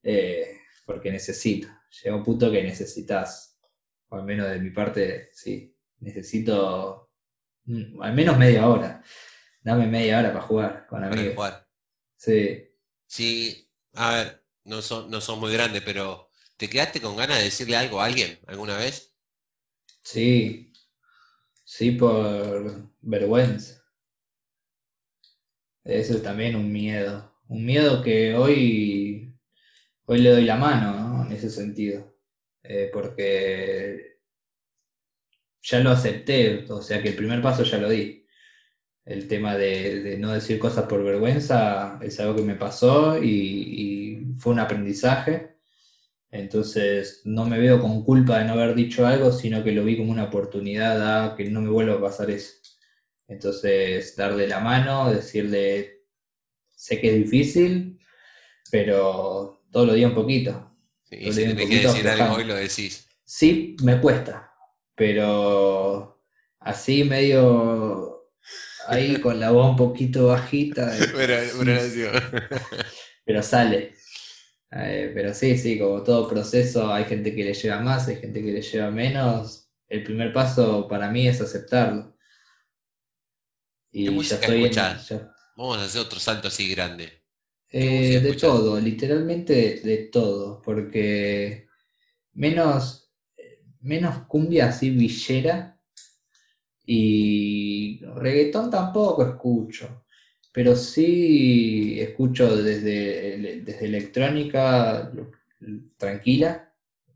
[0.02, 0.57] eh,
[0.88, 1.68] porque necesito.
[2.02, 3.60] Llega un punto que necesitas,
[4.08, 7.10] o al menos de mi parte, sí, necesito
[7.66, 9.02] mm, al menos media hora.
[9.60, 11.34] Dame media hora para jugar con amigos.
[11.34, 11.68] Jugar.
[12.16, 12.64] Sí.
[13.06, 17.44] Sí, a ver, no son, no son muy grandes, pero ¿te quedaste con ganas de
[17.44, 19.14] decirle algo a alguien alguna vez?
[20.02, 20.68] Sí,
[21.70, 23.84] Sí, por vergüenza.
[25.84, 27.30] Eso es también un miedo.
[27.46, 29.27] Un miedo que hoy,
[30.08, 32.16] hoy le doy la mano, En ese sentido.
[32.62, 34.18] Eh, porque
[35.62, 38.26] ya lo acepté, o sea que el primer paso ya lo di.
[39.04, 44.52] El tema de, no decir cosas por vergüenza es algo que me pasó y fue
[44.52, 45.58] un aprendizaje
[46.30, 49.96] entonces no me veo con culpa de no haber dicho algo, sino que lo vi
[49.96, 52.54] como una oportunidad que no me vuelva a pasar eso.
[53.28, 56.02] Entonces, darle la mano, decirle,
[56.70, 57.98] sé que es difícil,
[58.70, 60.76] pero todos los días un poquito.
[61.04, 63.08] Sí, y si tenés que decir algo hoy lo decís.
[63.24, 64.52] Sí, me cuesta,
[64.94, 66.22] pero
[66.60, 68.30] así medio
[68.86, 70.96] ahí con la voz un poquito bajita.
[73.24, 73.94] pero sale.
[74.70, 78.42] Eh, pero sí, sí, como todo proceso, hay gente que le lleva más, hay gente
[78.42, 79.70] que le lleva menos.
[79.88, 82.14] El primer paso para mí es aceptarlo.
[83.90, 84.70] Y ya estoy
[85.56, 87.17] Vamos a hacer otro salto así grande.
[87.70, 91.66] Eh, de todo, literalmente de, todo, porque
[92.32, 93.12] menos,
[93.80, 95.78] menos cumbia así villera
[96.86, 100.04] y reggaetón tampoco escucho
[100.58, 105.12] pero sí escucho desde, desde electrónica
[105.96, 106.72] tranquila,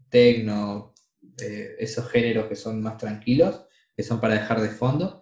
[0.08, 0.94] tecno,
[1.40, 5.21] eh, esos géneros que son más tranquilos, que son para dejar de fondo,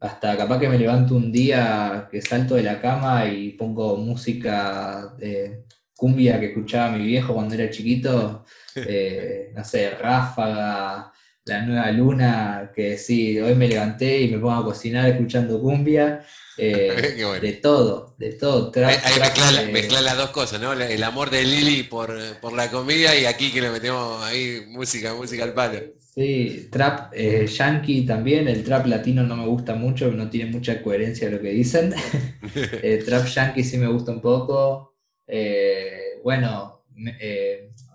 [0.00, 5.14] hasta capaz que me levanto un día que salto de la cama y pongo música
[5.18, 5.64] de
[5.96, 8.44] cumbia que escuchaba mi viejo cuando era chiquito,
[8.76, 11.12] eh, no sé, ráfaga,
[11.44, 16.24] la nueva luna, que sí, hoy me levanté y me pongo a cocinar escuchando cumbia,
[16.56, 18.70] eh, de todo, de todo.
[18.76, 20.72] ahí, mezcla, las dos cosas, ¿no?
[20.72, 22.14] El amor de Lili por,
[22.54, 25.80] la comida y aquí que le metemos ahí música, música al palo.
[26.18, 30.82] Sí, trap eh, yankee también, el trap latino no me gusta mucho, no tiene mucha
[30.82, 31.94] coherencia lo que dicen.
[32.82, 34.96] el trap yankee sí me gusta un poco.
[35.28, 36.82] Eh, bueno,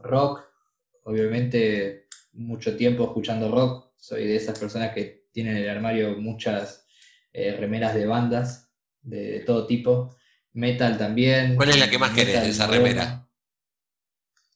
[0.04, 0.46] rock,
[1.04, 6.88] obviamente mucho tiempo escuchando rock, soy de esas personas que tienen en el armario muchas
[7.34, 10.16] eh, remeras de bandas de, todo tipo,
[10.54, 11.58] metal también.
[11.58, 13.28] ¿Cuál es la que más querés de esa remera?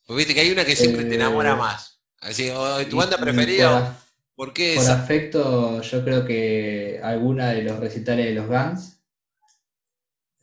[0.08, 1.97] Viste que hay una que siempre te enamora eh, más.
[2.22, 2.50] Así,
[2.90, 3.98] tu banda preferida.
[4.36, 9.00] Por, qué Por afecto, yo creo que alguna de los recitales de los Guns.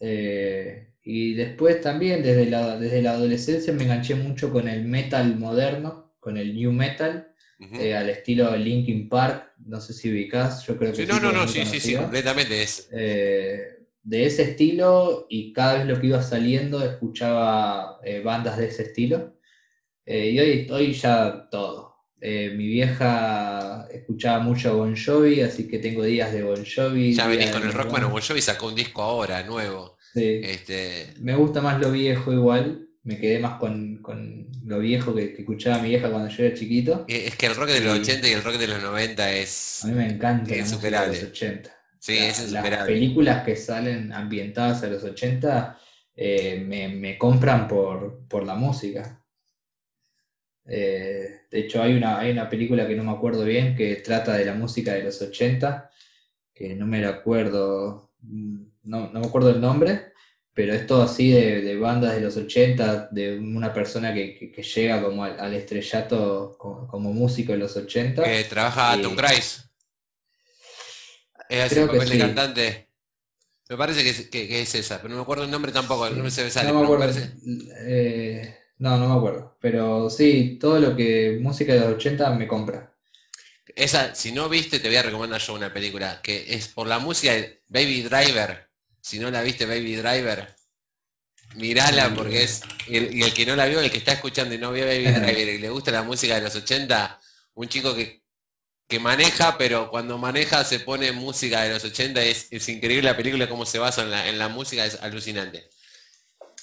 [0.00, 5.36] Eh, y después también, desde la, desde la adolescencia, me enganché mucho con el metal
[5.36, 7.30] moderno, con el new metal.
[7.78, 11.06] Eh, al estilo Linkin Park, no sé si ubicás, yo creo que sí.
[11.06, 12.88] No, no, no, sí, sí, sí, completamente es.
[12.92, 18.82] Eh, de ese estilo y cada vez lo que iba saliendo escuchaba bandas de ese
[18.82, 19.34] estilo.
[20.06, 21.96] Y hoy, hoy ya todo.
[22.20, 27.14] mi vieja escuchaba mucho Bon Jovi, así que tengo días de Bon Jovi.
[27.14, 29.96] Ya venís con el rock, bueno, Bon Jovi sacó un disco ahora, nuevo.
[30.12, 30.40] Sí.
[30.42, 31.14] Este...
[31.20, 34.00] Me gusta más lo viejo igual, me quedé más con,
[34.64, 37.04] lo viejo que, escuchaba mi vieja cuando yo era chiquito.
[37.08, 39.84] Eh, es que el rock de los 80 y el rock de los 90 es.
[39.84, 41.70] A mí me encanta es la de los 80.
[41.98, 42.70] Sí, es insuperable.
[42.70, 45.78] Las películas que salen ambientadas a los 80
[46.16, 49.23] eh, me, compran por, la música.
[50.66, 54.36] Eh, de hecho, hay una, hay una película que no me acuerdo bien que trata
[54.36, 55.90] de la música de los 80,
[56.54, 60.12] que no me la acuerdo, mm, no, no me acuerdo el nombre,
[60.54, 65.24] pero es todo así de, bandas de los 80, de una persona que, llega como
[65.24, 68.22] al, estrellato como, músico de los 80.
[68.22, 69.64] Que trabaja Tom Cruise.
[71.48, 72.90] Es así el papel de cantante.
[73.68, 76.44] Me parece que es, esa, pero no me acuerdo el nombre tampoco, no me se
[76.44, 76.68] me sale.
[76.68, 77.18] No me acuerdo.
[77.86, 79.56] Eh, no, no me acuerdo.
[79.60, 82.92] Pero sí, todo lo que música de los 80 me compra.
[83.74, 86.98] Esa, si no viste, te voy a recomendar yo una película que es por la
[86.98, 88.68] música de Baby Driver.
[89.00, 90.54] Si no la viste, Baby Driver,
[91.56, 92.62] mirala porque es.
[92.86, 95.48] Y el, que no la vio, el que está escuchando y no vio Baby Driver
[95.48, 97.20] y le gusta la música de los 80,
[97.54, 98.22] un chico que,
[98.88, 103.16] que maneja, pero cuando maneja se pone música de los 80, es, es increíble la
[103.16, 105.68] película, cómo se basa en la, en la música, es alucinante.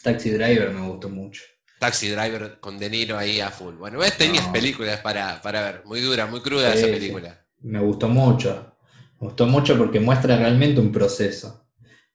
[0.02, 1.44] Taxi Driver me gustó mucho.
[1.82, 3.74] Taxi Driver con De Niro ahí a full.
[3.74, 7.44] Bueno, ves, tenías películas para, ver, muy dura, muy cruda esa película.
[7.62, 8.78] Me gustó mucho,
[9.20, 11.66] me gustó mucho porque muestra realmente un proceso.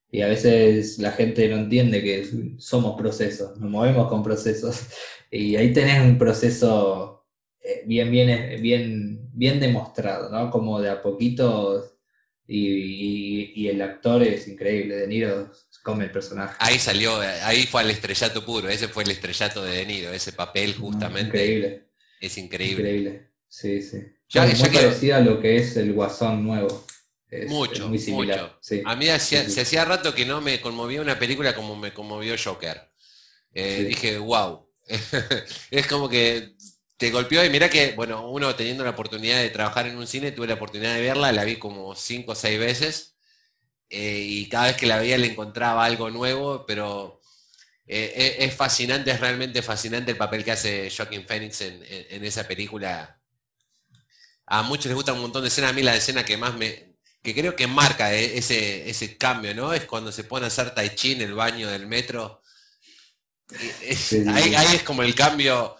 [0.08, 4.86] Y a veces la gente no entiende que somos procesos, nos movemos con procesos.
[5.32, 7.26] Y ahí tenés un proceso
[7.60, 10.48] eh, bien, bien, bien, bien demostrado, ¿no?
[10.48, 11.96] Como de a poquito
[12.46, 15.50] y, el actor es increíble, De Niro
[15.86, 16.56] come el personaje.
[16.58, 20.32] Ahí salió, ahí fue el estrellato puro, ese fue el estrellato de De Niro, ese
[20.32, 21.38] papel justamente.
[21.38, 21.84] Increíble.
[22.20, 22.82] Es increíble.
[22.82, 23.98] Increíble, sí, sí.
[24.28, 26.84] Ya, muy parecida a lo que es el Guasón nuevo
[27.48, 28.58] mucho, mucho.
[28.84, 32.90] A mí se hacía rato que no me conmovía una película como me conmovió Joker.
[33.54, 34.66] Eh, dije, wow.
[35.70, 36.56] es como que
[36.96, 40.32] te golpeó y mira que, bueno, uno teniendo la oportunidad de trabajar en un cine,
[40.32, 43.15] tuve la oportunidad de verla, la vi como cinco o seis veces
[43.90, 47.20] eh, y cada vez que la veía le encontraba algo nuevo, pero
[47.86, 52.46] eh, es, fascinante, es realmente fascinante el papel que hace Joaquin Phoenix en, en, esa
[52.48, 53.20] película.
[54.46, 56.96] A muchos les gusta un montón de escenas, a mí la escena que más me,
[57.26, 59.72] que creo que marca eh, ese, ese cambio, ¿no?
[59.72, 62.40] Es cuando se pone a hacer tai chi en el baño del metro.
[64.32, 65.76] ahí, es como el cambio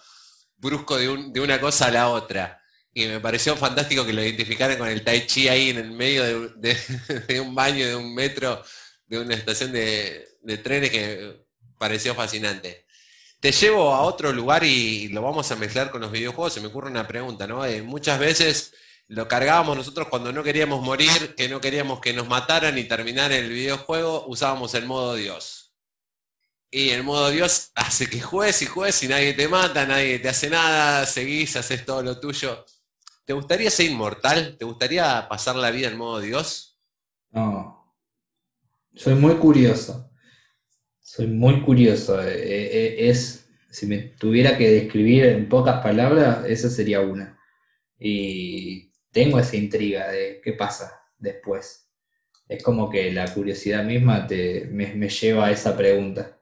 [0.57, 2.61] brusco de, una cosa a la otra.
[2.97, 6.49] Y me pareció fantástico que lo identificaran con el tai chi ahí en el medio
[6.49, 8.63] de, un baño, de un metro,
[9.05, 10.27] de una estación de,
[10.63, 11.45] trenes que
[11.77, 12.87] pareció fascinante.
[13.39, 16.53] Te llevo a otro lugar y lo vamos a mezclar con los videojuegos.
[16.53, 17.63] Se me ocurre una pregunta, ¿no?
[17.63, 18.73] Eh, muchas veces
[19.09, 23.31] lo cargábamos nosotros cuando no queríamos morir, que no queríamos que nos mataran y terminar
[23.31, 25.71] el videojuego, usábamos el modo Dios.
[26.71, 30.29] Y el modo Dios hace que juegues y juegues y nadie te mata, nadie te
[30.29, 32.65] hace nada, seguís, haces todo lo tuyo.
[33.27, 34.55] ¿Te gustaría ser inmortal?
[34.57, 36.79] ¿Te gustaría pasar la vida en modo Dios?
[37.29, 37.93] No.
[38.95, 40.09] Soy muy curioso.
[41.01, 42.21] Soy muy curioso.
[42.23, 47.37] Eh, eh, es, si me tuviera que describir en pocas palabras, esa sería una.
[47.99, 51.91] Y tengo esa intriga de qué pasa después.
[52.47, 56.39] Es como que la curiosidad misma te, me, lleva a esa pregunta.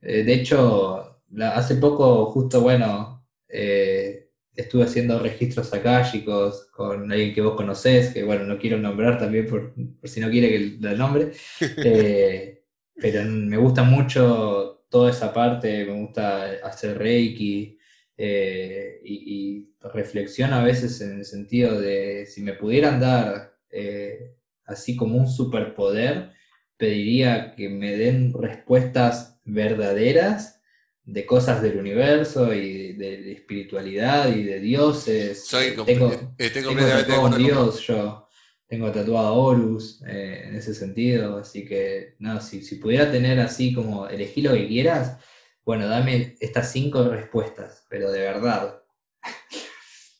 [0.00, 3.26] Eh, de hecho, hace poco, justo, bueno,
[4.54, 9.46] estuve haciendo registros akáshicos con alguien que vos conocés, que bueno, no quiero nombrar también
[9.46, 9.74] por,
[10.04, 12.62] si no quiere que la nombre, eh,
[12.94, 17.78] pero me gusta mucho toda esa parte, me gusta hacer reiki,
[18.16, 24.94] eh, y, reflexiono a veces en el sentido de si me pudieran dar eh, así
[24.94, 26.30] como un superpoder,
[26.76, 30.61] pediría que me den respuestas verdaderas
[31.04, 35.46] de cosas del universo y de, espiritualidad y de dioses.
[35.46, 38.28] Soy tengo, tengo Dios, yo
[38.72, 43.38] tengo tatuado a Horus eh, en ese sentido, así que no, si, si pudiera tener
[43.40, 45.18] así como elegir lo que quieras,
[45.64, 48.82] bueno, dame estas cinco respuestas, pero de verdad.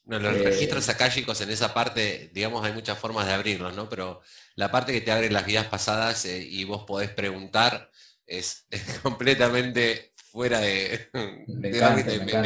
[0.05, 3.89] No, los eh, registros akáshicos en esa parte, digamos, hay muchas formas de abrirlos, ¿no?
[3.89, 4.20] Pero
[4.57, 7.89] la parte que te abre las vidas pasadas eh, y vos podés preguntar
[8.26, 8.66] es,
[9.03, 10.99] completamente fuera de...
[11.47, 11.68] Me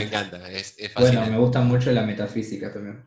[0.03, 0.41] encanta,
[0.99, 3.05] bueno, me gusta mucho la metafísica también.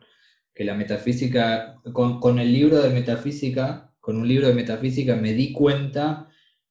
[0.54, 5.52] Que la metafísica, con, el libro de metafísica, con un libro de metafísica me di
[5.52, 6.28] cuenta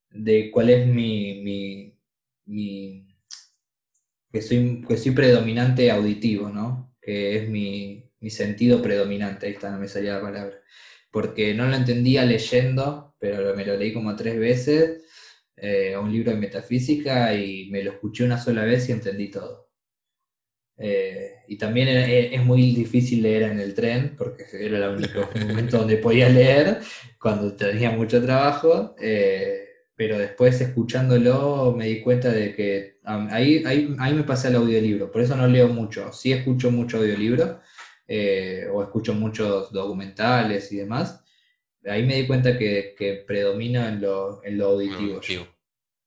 [0.10, 1.96] de cuál es mi
[4.32, 6.96] que soy, que soy predominante auditivo, ¿no?
[7.02, 10.56] Que es mi, sentido predominante, ahí está, no me salía la palabra.
[11.12, 15.04] Porque no lo entendía leyendo, pero me lo leí como tres veces,
[15.62, 19.70] eh, un libro de metafísica, y me lo escuché una sola vez y entendí todo.
[20.78, 25.80] Eh, y también es muy difícil leer en el tren, porque era el único momento
[25.80, 26.80] donde podía leer,
[27.20, 28.96] cuando tenía mucho trabajo.
[29.00, 34.56] Eh, pero después escuchándolo me di cuenta de que Ahí, ahí, ahí, me pasé al
[34.58, 36.14] audiolibro, por eso no leo mucho.
[36.14, 37.60] Sí escucho mucho audiolibro
[38.08, 41.24] eh, o escucho muchos documentales y demás.
[41.86, 45.22] Ahí me di cuenta que, predomina en lo, en lo auditivo.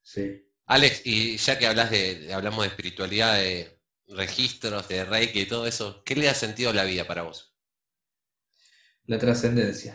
[0.03, 0.45] Sí.
[0.66, 5.66] Alex, y ya que hablas de, hablamos de espiritualidad, de registros, de reiki y todo
[5.66, 7.55] eso, ¿qué le ha sentido a la vida para vos?
[9.07, 9.95] La trascendencia.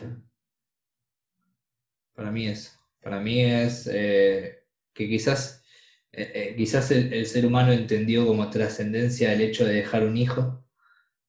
[2.13, 2.77] Para mí es.
[3.01, 4.63] Para mí es eh,
[4.93, 5.63] que quizás,
[6.11, 10.65] eh, eh, quizás el, ser humano entendió como trascendencia el hecho de dejar un hijo.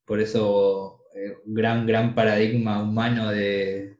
[0.04, 1.04] Por eso,
[1.44, 3.97] gran, gran paradigma humano de,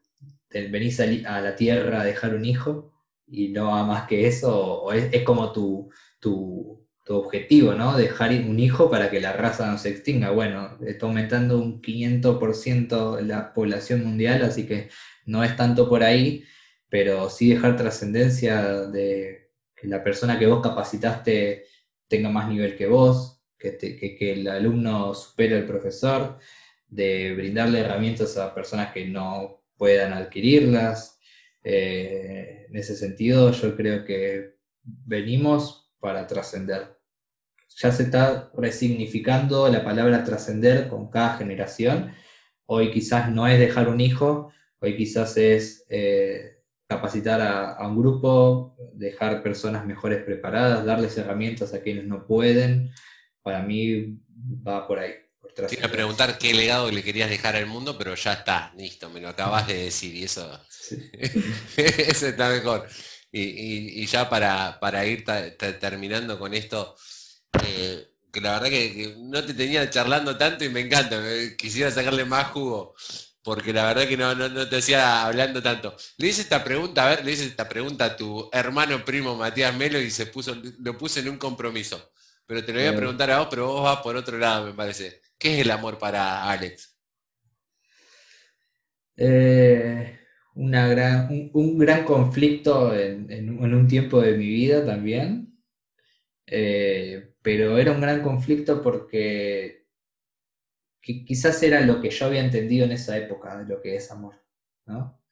[0.51, 2.93] venir a la tierra a dejar un hijo
[3.27, 5.91] y no a más que eso, o es, como tu,
[6.21, 7.97] tu, objetivo, ¿no?
[7.97, 10.31] Dejar un hijo para que la raza no se extinga.
[10.31, 14.91] Bueno, está aumentando un 500% la población mundial, así que
[15.25, 16.45] no es tanto por ahí,
[16.91, 21.65] pero sí dejar trascendencia de que la persona que vos capacitaste
[22.09, 26.39] tenga más nivel que vos, que, que, el alumno supere al profesor,
[26.89, 31.19] de brindarle herramientas a personas que no puedan adquirirlas.
[31.63, 36.99] Eh, en ese sentido, yo creo que venimos para trascender.
[37.77, 42.13] Ya se está resignificando la palabra trascender con cada generación.
[42.67, 46.59] Hoy quizás no es dejar un hijo, hoy quizás es eh,
[46.89, 52.91] capacitar a, un grupo, dejar personas mejores preparadas, darles herramientas a quienes no pueden.
[53.43, 54.19] Para mí
[54.67, 55.28] va por ahí.
[55.67, 59.11] Te iba a preguntar qué legado le querías dejar al mundo, pero ya está, listo,
[59.11, 60.61] me lo acabas de decir y eso,
[61.77, 62.89] eso está mejor.
[63.31, 65.25] Y, ya para, para ir
[65.81, 66.97] terminando con esto,
[67.65, 71.21] eh, que la verdad que, no te tenía charlando tanto y me encanta,
[71.57, 72.95] quisiera sacarle más jugo
[73.49, 75.97] porque la verdad que no, no, te hacía hablando tanto.
[76.19, 79.75] Le hice esta pregunta, a ver, le hice esta pregunta a tu hermano primo Matías
[79.75, 82.13] Melo y se puso, lo puse en un compromiso.
[82.45, 84.75] Pero te lo voy a preguntar a vos, pero vos vas por otro lado, me
[84.75, 85.23] parece.
[85.39, 86.99] ¿Qué es el amor para Alex?
[89.17, 90.19] Eh,
[90.55, 95.57] gran, un, gran conflicto en, un tiempo de mi vida también.
[96.47, 99.87] Eh, pero era un gran conflicto porque
[101.01, 104.35] quizás era lo que yo había entendido en esa época de lo que es amor,
[104.87, 105.23] ¿no?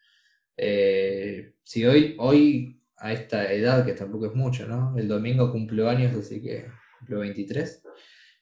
[0.56, 4.96] Eh, si hoy, hoy, a esta edad, que tampoco es mucho, ¿no?
[4.96, 6.66] El domingo cumplo años, así que
[6.98, 7.85] cumplo 23.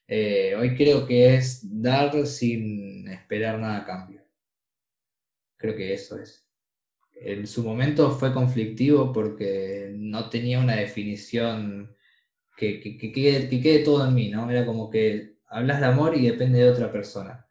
[0.07, 4.23] Eh, hoy creo que es dar sin esperar nada a cambio.
[5.57, 6.47] Creo que eso es.
[7.15, 11.97] En su momento fue conflictivo porque no tenía una definición
[12.57, 14.51] que, que, que, que quede todo en mí, ¿no?
[14.51, 17.47] Era como que hablas de amor y depende de otra persona.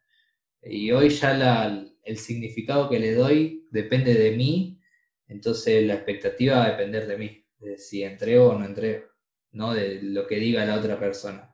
[0.61, 4.79] Y hoy ya el significado que le doy depende de mí,
[5.27, 9.05] entonces la expectativa va a depender de mí, de si entrego o no entrego,
[9.51, 11.52] no de lo que diga la otra persona.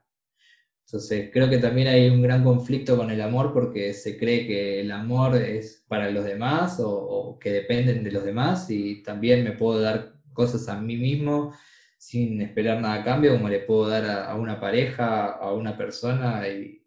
[0.92, 4.80] Entonces creo que también hay un gran conflicto con el amor porque se cree que
[4.80, 9.52] el amor es para los demás o que dependen de los demás y también me
[9.52, 11.54] puedo dar cosas a mí mismo
[12.00, 16.48] sin esperar nada a cambio, como le puedo dar a, una pareja, a una persona,
[16.48, 16.82] y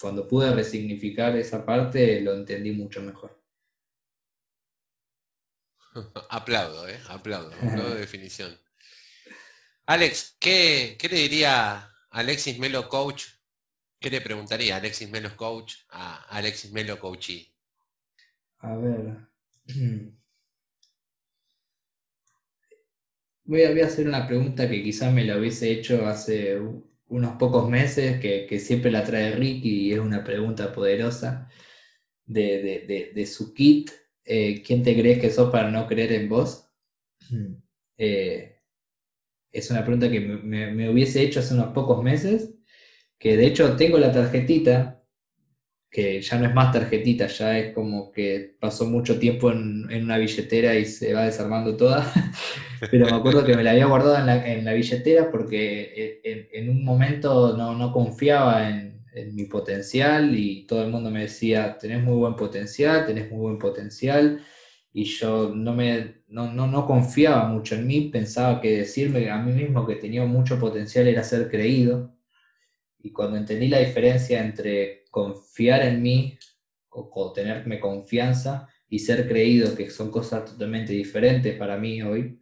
[0.00, 3.38] cuando pude resignificar esa parte lo entendí mucho mejor.
[6.30, 6.98] aplaudo, ¿eh?
[7.10, 8.58] aplaudo, aplaudo de definición.
[9.84, 13.24] Alex, ¿qué, le diría Alexis Melo Coach?
[13.98, 17.48] ¿Qué le preguntaría Alexis Melo Coach a Alexis Melo Coachee?
[18.58, 19.16] A ver.
[23.44, 26.60] Voy a, hacer una pregunta que quizás me la hubiese hecho hace
[27.08, 31.48] unos pocos meses, que, siempre la trae Ricky y es una pregunta poderosa
[32.26, 33.90] de, su kit.
[34.24, 36.68] Eh, ¿Quién te crees que sos para no creer en vos?
[37.98, 38.51] Eh,
[39.52, 42.54] es una pregunta que me, hubiese hecho hace unos pocos meses,
[43.18, 45.02] que de hecho tengo la tarjetita,
[45.90, 50.04] que ya no es más tarjetita, ya es como que pasó mucho tiempo en, en
[50.04, 52.10] una billetera y se va desarmando toda.
[52.90, 56.48] pero me acuerdo que me la había guardado en la, en la billetera porque en,
[56.52, 61.22] en un momento no, no confiaba en, en, mi potencial y todo el mundo me
[61.22, 64.40] decía, tenés muy buen potencial, tenés muy buen potencial,
[64.92, 69.38] y yo no, me, no, no, no confiaba mucho en mí, pensaba que decirme a
[69.38, 72.14] mí mismo que tenía mucho potencial era ser creído,
[72.98, 76.38] y cuando entendí la diferencia entre confiar en mí
[76.90, 82.38] o, o tenerme confianza y ser creído, que son cosas totalmente diferentes para mí hoy,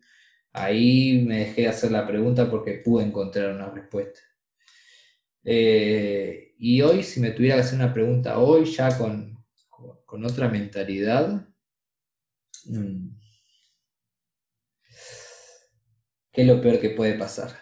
[0.53, 4.21] Ahí me dejé de hacer la pregunta porque pude encontrar una respuesta.
[5.45, 9.39] Eh, y hoy, si me tuviera que hacer una pregunta hoy, ya con,
[10.25, 11.49] otra mentalidad,
[12.67, 13.09] mm,
[16.33, 17.57] ¿qué es lo peor que puede pasar?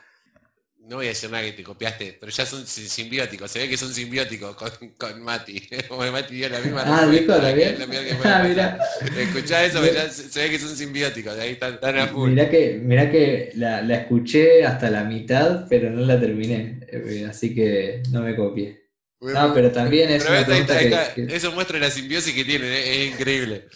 [0.89, 3.77] no voy a decir nada que te copiaste, pero ya son simbióticos, se ve que
[3.77, 5.61] son simbióticos con, con Mati.
[5.89, 7.77] Como Mati dio la misma Ah, dijo también.
[8.25, 8.79] Ah, mira.
[9.19, 12.31] Escuchá eso, ya se ve que son simbióticos, ahí están, están a full.
[12.31, 17.27] Mirá que, mirá que la, la, escuché hasta la mitad, pero no la terminé, eh,
[17.29, 18.89] así que no me copié.
[19.21, 23.67] No, pero también es una que, Eso muestra la simbiosis que tiene, eh, es, increíble.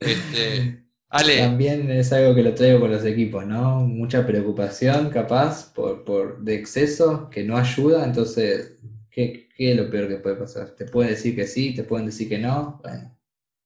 [0.00, 3.80] Este, También es algo que lo traigo con los equipos, ¿no?
[3.80, 8.04] Mucha preocupación, capaz, por, por de exceso, que no ayuda.
[8.04, 8.72] Entonces,
[9.10, 10.74] ¿qué, ¿qué, es lo peor que puede pasar?
[10.76, 12.78] Te pueden decir que sí, te pueden decir que no.
[12.82, 13.18] Bueno,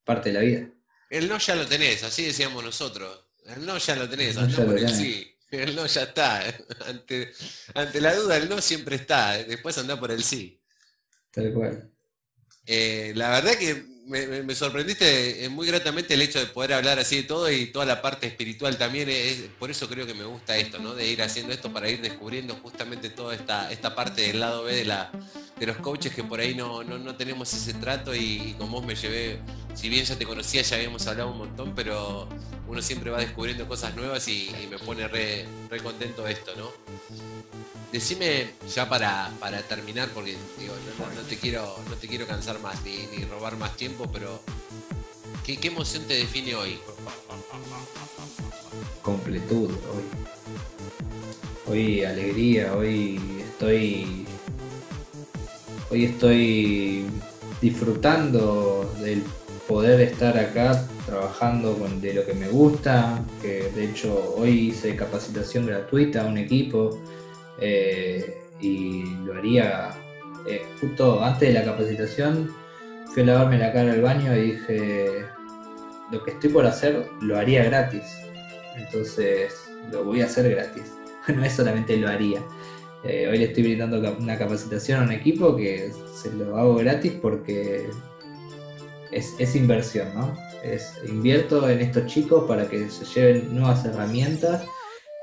[0.04, 0.70] parte de la vida.
[1.10, 3.26] El no ya lo tenés, así decíamos nosotros.
[3.44, 5.28] El no ya lo tenés, el no por el sí.
[5.50, 6.42] El no ya está.
[6.86, 7.32] Ante,
[7.74, 9.36] ante la duda, el no siempre está.
[9.36, 10.62] Después anda por el sí.
[11.30, 11.90] Tal cual.
[12.64, 17.16] Eh, la verdad que me, sorprendiste eh, muy gratamente el hecho de poder hablar así
[17.16, 19.08] de todo y toda la parte espiritual también.
[19.08, 20.94] Es, por eso creo que me gusta esto, ¿no?
[20.94, 24.74] De ir haciendo esto para ir descubriendo justamente toda esta, esta parte del lado B
[24.74, 25.10] de, la,
[25.58, 28.94] de los coaches que por ahí no, no, tenemos ese trato y, con vos me
[28.94, 29.40] llevé,
[29.74, 32.28] si bien ya te conocía, ya habíamos hablado un montón, pero
[32.68, 35.46] uno siempre va descubriendo cosas nuevas y, me pone re
[35.82, 36.70] contento esto, ¿no?
[37.92, 39.30] Decime ya para,
[39.68, 44.40] terminar, porque no, te quiero, no te quiero cansar más ni, robar más tiempo, pero
[45.44, 46.78] ¿qué, emoción te define hoy?
[49.02, 50.04] Completud, hoy.
[51.70, 54.26] Hoy alegría, hoy estoy.
[55.90, 57.04] Hoy estoy
[57.60, 59.22] disfrutando del
[59.68, 64.96] poder estar acá trabajando con, de lo que me gusta, que de hecho hoy hice
[64.96, 66.98] capacitación gratuita a un equipo
[67.62, 69.90] eh, y lo haría
[70.48, 72.50] eh, justo antes de la capacitación.
[73.12, 75.24] Fui a lavarme la cara al baño y dije,
[76.10, 78.02] lo que estoy por hacer lo haría gratis.
[78.76, 79.54] Entonces
[79.90, 80.92] lo voy a hacer gratis.
[81.28, 82.42] no es solamente lo haría.
[83.04, 87.12] Eh, hoy le estoy brindando una capacitación a un equipo que se lo hago gratis
[87.20, 87.90] porque
[89.10, 90.36] es, inversión, ¿no?
[90.62, 94.64] Es invierto en estos chicos para que se lleven nuevas herramientas,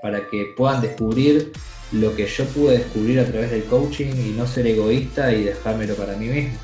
[0.02, 1.52] para que puedan descubrir
[1.92, 5.96] lo que yo pude descubrir a través del coaching y no ser egoísta y dejármelo
[5.96, 6.58] para mí mismo.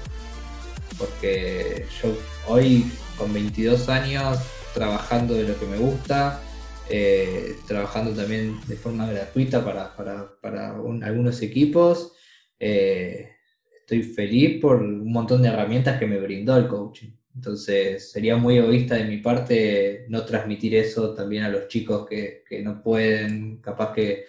[0.98, 2.16] Porque yo
[2.48, 4.40] hoy con 22 años
[4.74, 6.42] trabajando de lo que me gusta,
[6.90, 12.14] eh, trabajando también de forma gratuita para, algunos equipos,
[12.60, 13.32] eh,
[13.80, 17.12] estoy feliz por un montón de herramientas que me brindó el coaching.
[17.36, 22.44] Entonces sería muy egoísta de mi parte no transmitir eso también a los chicos que,
[22.48, 24.26] que no pueden, capaz que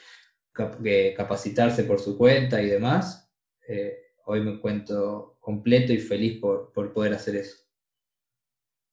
[1.17, 3.31] capacitarse por su cuenta y demás.
[3.69, 7.57] Eh, hoy me encuentro completo y feliz por, poder hacer eso.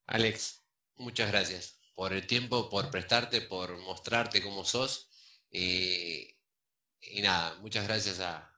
[0.08, 0.64] Alex,
[0.96, 5.10] muchas gracias por el tiempo, por prestarte, por mostrarte cómo sos.
[5.50, 6.36] Y,
[7.22, 8.52] nada, muchas gracias a,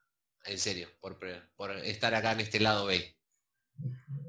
[0.45, 1.17] en serio, por,
[1.83, 3.15] estar acá en este lado B.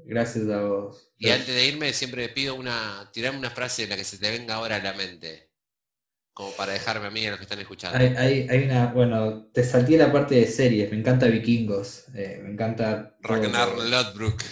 [0.07, 1.11] Gracias a vos.
[1.17, 4.31] Y antes de irme, siempre pido una, tirarme una frase en la que se te
[4.31, 5.47] venga ahora a la mente
[6.37, 7.97] como para dejarme a mí a los que están escuchando.
[7.97, 13.17] Hay, una, bueno, te salté la parte de series, me encanta Vikingos, eh, me encanta...
[13.21, 14.43] Ragnar Lodbrok.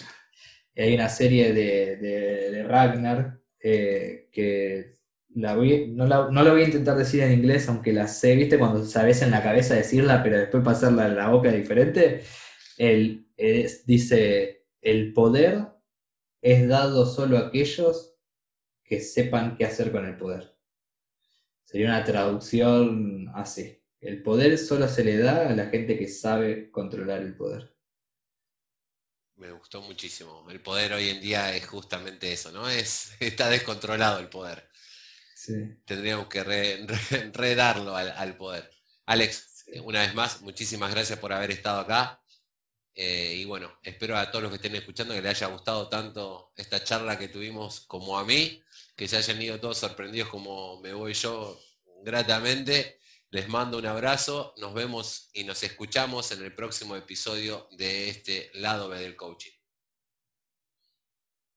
[0.75, 4.95] Hay una serie de, Ragnar eh, que
[5.35, 8.57] la voy, no, la, no, voy a intentar decir en inglés, aunque la sé, viste,
[8.57, 12.23] cuando sabes en la cabeza decirla, pero después pasarla en la boca diferente.
[12.77, 13.27] Él
[13.85, 15.67] dice, el poder
[16.41, 18.13] es dado solo a aquellos
[18.83, 20.55] que sepan qué hacer con el poder.
[21.63, 23.81] Sería una traducción así.
[23.99, 27.75] El poder solo se le da a la gente que sabe controlar el poder.
[29.37, 30.45] Me gustó muchísimo.
[30.51, 32.69] El poder hoy en día es justamente eso, ¿no?
[32.69, 34.69] Es, está descontrolado el poder.
[35.33, 35.53] Sí.
[35.83, 36.43] Tendríamos que
[37.33, 38.69] redarlo al, poder.
[39.07, 42.21] Alex, una vez más, muchísimas gracias por haber estado acá.
[42.95, 46.53] Eh, y bueno, espero a todos los que estén escuchando que les haya gustado tanto
[46.55, 48.63] esta charla que tuvimos como a mí
[48.95, 51.59] que se hayan ido todos sorprendidos como me voy yo
[52.03, 52.99] gratamente.
[53.31, 58.49] Les mando un abrazo, nos vemos y nos escuchamos en el próximo episodio de este
[58.53, 59.54] lado B del coaching.